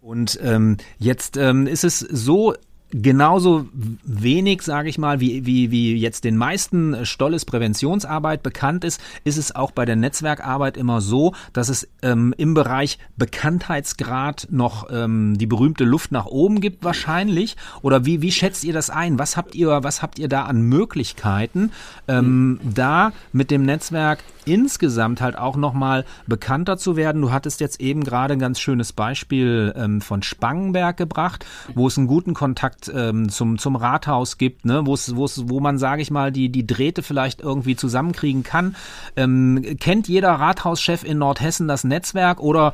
[0.00, 2.54] Und ähm, jetzt ähm, ist es so,
[2.94, 3.66] genauso
[4.04, 9.36] wenig, sage ich mal, wie, wie, wie jetzt den meisten Stolles Präventionsarbeit bekannt ist, ist
[9.36, 15.36] es auch bei der Netzwerkarbeit immer so, dass es ähm, im Bereich Bekanntheitsgrad noch ähm,
[15.36, 17.56] die berühmte Luft nach oben gibt wahrscheinlich.
[17.82, 19.18] Oder wie, wie schätzt ihr das ein?
[19.18, 21.72] Was habt ihr, was habt ihr da an Möglichkeiten,
[22.06, 27.22] ähm, da mit dem Netzwerk insgesamt halt auch nochmal bekannter zu werden?
[27.22, 31.98] Du hattest jetzt eben gerade ein ganz schönes Beispiel ähm, von Spangenberg gebracht, wo es
[31.98, 35.78] einen guten Kontakt ähm, zum, zum Rathaus gibt, ne, wo es, wo es, wo man,
[35.78, 38.76] sage ich mal, die, die Drähte vielleicht irgendwie zusammenkriegen kann.
[39.16, 42.72] Ähm, kennt jeder Rathauschef in Nordhessen das Netzwerk oder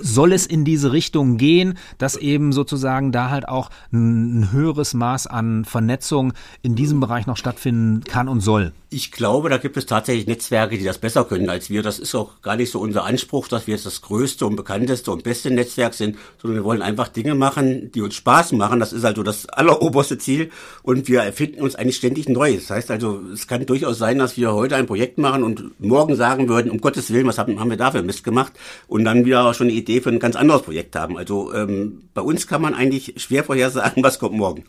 [0.00, 5.26] soll es in diese Richtung gehen, dass eben sozusagen da halt auch ein höheres Maß
[5.26, 6.32] an Vernetzung
[6.62, 8.72] in diesem Bereich noch stattfinden kann und soll?
[8.90, 11.82] Ich glaube, da gibt es tatsächlich Netzwerke, die das besser können als wir.
[11.82, 15.10] Das ist auch gar nicht so unser Anspruch, dass wir jetzt das größte und bekannteste
[15.10, 18.80] und beste Netzwerk sind, sondern wir wollen einfach Dinge machen, die uns Spaß machen.
[18.80, 20.50] Das ist also das alleroberste Ziel
[20.82, 22.54] und wir erfinden uns eigentlich ständig neu.
[22.54, 26.14] Das heißt also, es kann durchaus sein, dass wir heute ein Projekt machen und morgen
[26.14, 28.52] sagen würden, um Gottes Willen, was haben, haben wir dafür Mist gemacht
[28.88, 31.16] und dann wieder schon eine Idee für ein ganz anderes Projekt haben.
[31.16, 34.64] Also ähm, bei uns kann man eigentlich schwer vorhersagen, was kommt morgen.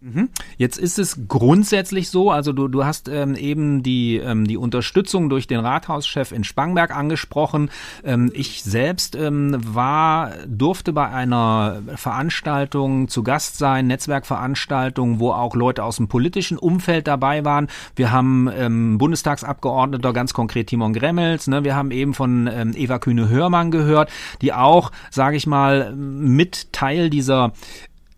[0.00, 0.28] Mhm.
[0.58, 5.28] Jetzt ist es grundsätzlich so, also du, du hast ähm, eben die, ähm, die Unterstützung
[5.28, 7.68] durch den Rathauschef in Spangberg angesprochen.
[8.04, 15.56] Ähm, ich selbst ähm, war, durfte bei einer Veranstaltung zu Gast sein, Netzwerkveranstaltung, wo auch
[15.56, 17.66] Leute aus dem politischen Umfeld dabei waren.
[17.96, 21.64] Wir haben ähm, Bundestagsabgeordneter, ganz konkret Timon Gremmels, ne?
[21.64, 27.10] wir haben eben von ähm, Eva Kühne-Hörmann gehört, die auch, sage ich mal, mit Teil
[27.10, 27.52] dieser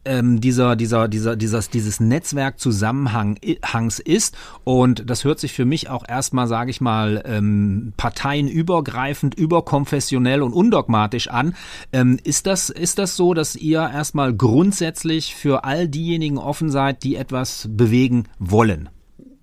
[0.05, 4.37] ähm, dieser, dieser, dieser, dieses, dieses Netzwerk Zusammenhangs ist.
[4.65, 10.53] Und das hört sich für mich auch erstmal, sage ich mal, ähm, parteienübergreifend, überkonfessionell und
[10.53, 11.55] undogmatisch an.
[11.93, 17.03] Ähm, ist, das, ist das so, dass ihr erstmal grundsätzlich für all diejenigen offen seid,
[17.03, 18.89] die etwas bewegen wollen?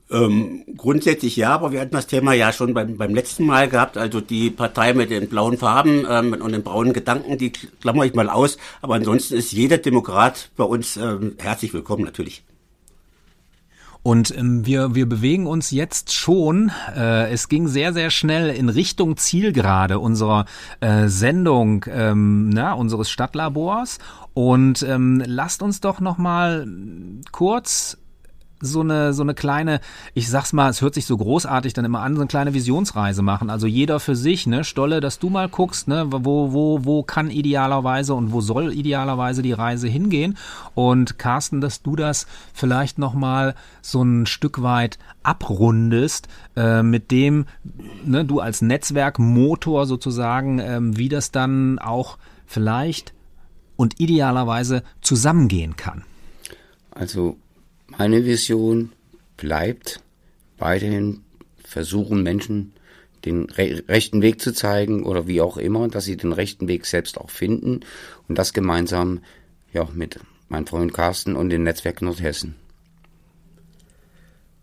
[0.10, 3.97] Ähm, grundsätzlich ja, aber wir hatten das Thema ja schon beim, beim letzten Mal gehabt.
[3.97, 8.14] Also die Partei mit den blauen Farben ähm, und den braunen Gedanken, die klammer ich
[8.14, 8.58] mal aus.
[8.82, 12.43] Aber ansonsten ist jeder Demokrat bei uns ähm, herzlich willkommen natürlich.
[14.01, 18.70] Und ähm, wir, wir bewegen uns jetzt schon, äh, es ging sehr, sehr schnell in
[18.70, 20.45] Richtung Zielgerade unserer
[20.80, 23.97] äh, Sendung, ähm, na, unseres Stadtlabors.
[24.34, 26.66] Und ähm, lasst uns doch noch mal
[27.34, 27.97] kurz
[28.60, 29.80] so eine, so eine kleine,
[30.14, 33.22] ich sag's mal, es hört sich so großartig dann immer an, so eine kleine Visionsreise
[33.22, 33.49] machen.
[33.49, 34.64] Also jeder für sich, ne?
[34.64, 36.05] Stolle, dass du mal guckst, ne?
[36.10, 40.38] Wo, wo, wo kann idealerweise und wo soll idealerweise die Reise hingehen?
[40.76, 47.45] Und Carsten, dass du das vielleicht nochmal so ein Stück weit abrundest, äh, mit dem,
[48.05, 53.14] ne, du als Netzwerkmotor sozusagen, ähm, wie das dann auch vielleicht
[53.76, 56.03] und idealerweise zusammengehen kann.
[56.91, 57.38] Also
[57.88, 58.92] meine Vision
[59.38, 60.02] bleibt
[60.58, 61.24] weiterhin
[61.64, 62.74] versuchen, Menschen
[63.26, 66.86] den re rechten Weg zu zeigen oder wie auch immer, dass sie den rechten Weg
[66.86, 67.82] selbst auch finden
[68.28, 69.22] und das gemeinsam
[69.74, 70.20] ja mit
[70.50, 72.56] meinem Freund Carsten und dem Netzwerk Nordhessen.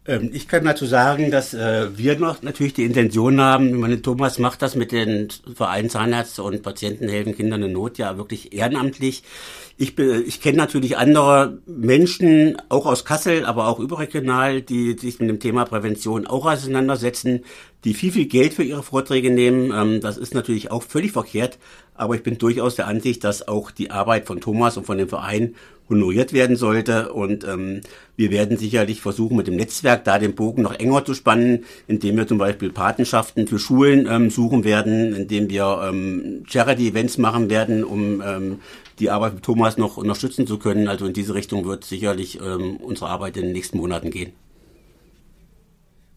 [0.06, 4.38] Ähm, ich kann dazu sagen, dass äh, wir noch natürlich die Intention haben, meine, Thomas
[4.38, 9.22] macht das mit den Vereinen Zahnärzte und Patientenhelfen Kindern in Not ja wirklich ehrenamtlich.
[9.76, 15.28] Ich, ich kenne natürlich andere Menschen, auch aus Kassel, aber auch überregional, die sich mit
[15.28, 17.44] dem Thema Prävention auch auseinandersetzen,
[17.84, 19.72] die viel, viel Geld für ihre Vorträge nehmen.
[19.74, 21.58] Ähm, das ist natürlich auch völlig verkehrt,
[21.94, 25.08] aber ich bin durchaus der Ansicht, dass auch die Arbeit von Thomas und von dem
[25.08, 25.54] Verein
[25.88, 27.12] honoriert werden sollte.
[27.12, 27.80] Und ähm,
[28.16, 32.16] wir werden sicherlich versuchen, mit dem Netzwerk da den Bogen noch enger zu spannen, indem
[32.16, 37.84] wir zum Beispiel Patenschaften für Schulen ähm, suchen werden, indem wir ähm, Charity-Events machen werden,
[37.84, 38.60] um ähm,
[38.98, 40.88] die Arbeit mit Thomas noch unterstützen zu können.
[40.88, 44.32] Also in diese Richtung wird sicherlich ähm, unsere Arbeit in den nächsten Monaten gehen.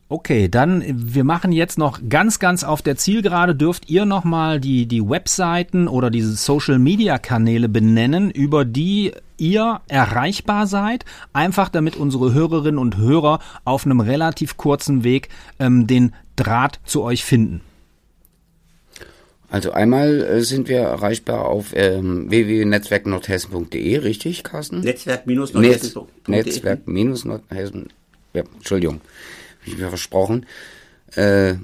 [0.09, 3.55] Okay, dann wir machen jetzt noch ganz, ganz auf der Zielgerade.
[3.55, 9.81] Dürft ihr nochmal die, die Webseiten oder diese Social Media Kanäle benennen, über die ihr
[9.89, 11.03] erreichbar seid?
[11.33, 15.27] Einfach damit unsere Hörerinnen und Hörer auf einem relativ kurzen Weg
[15.59, 17.59] ähm, den Draht zu euch finden.
[19.49, 24.81] Also einmal äh, sind wir erreichbar auf ähm, www.netzwerknordhessen.de, richtig, Carsten?
[24.81, 26.05] Netzwerk-nordhessen.de.
[26.27, 27.89] Netzwerk-nordhessen,
[28.33, 29.01] ja, Entschuldigung
[29.75, 30.45] mir versprochen.
[31.15, 31.55] Äh,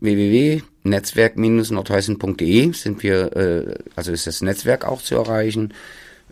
[0.00, 5.72] www.netzwerk-nordheißen.de sind wir, äh, also ist das Netzwerk auch zu erreichen.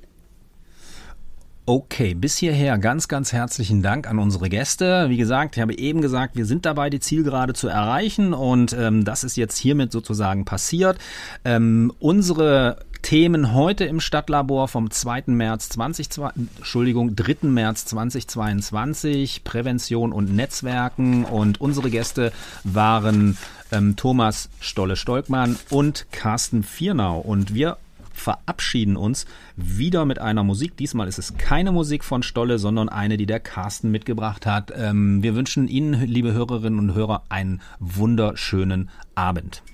[1.68, 5.10] Okay, bis hierher ganz, ganz herzlichen Dank an unsere Gäste.
[5.10, 9.04] Wie gesagt, ich habe eben gesagt, wir sind dabei, die Zielgerade zu erreichen und ähm,
[9.04, 10.96] das ist jetzt hiermit sozusagen passiert.
[11.44, 15.24] Ähm, unsere Themen heute im Stadtlabor vom 2.
[15.26, 16.08] März 20,
[16.56, 17.48] Entschuldigung, 3.
[17.48, 22.32] März 2022, Prävention und Netzwerken und unsere Gäste
[22.64, 23.36] waren
[23.72, 27.76] ähm, Thomas Stolle-Stolkmann und Carsten Viernau und wir
[28.20, 30.76] verabschieden uns wieder mit einer Musik.
[30.76, 34.72] Diesmal ist es keine Musik von Stolle, sondern eine, die der Carsten mitgebracht hat.
[34.76, 39.62] Ähm, wir wünschen Ihnen, liebe Hörerinnen und Hörer, einen wunderschönen Abend.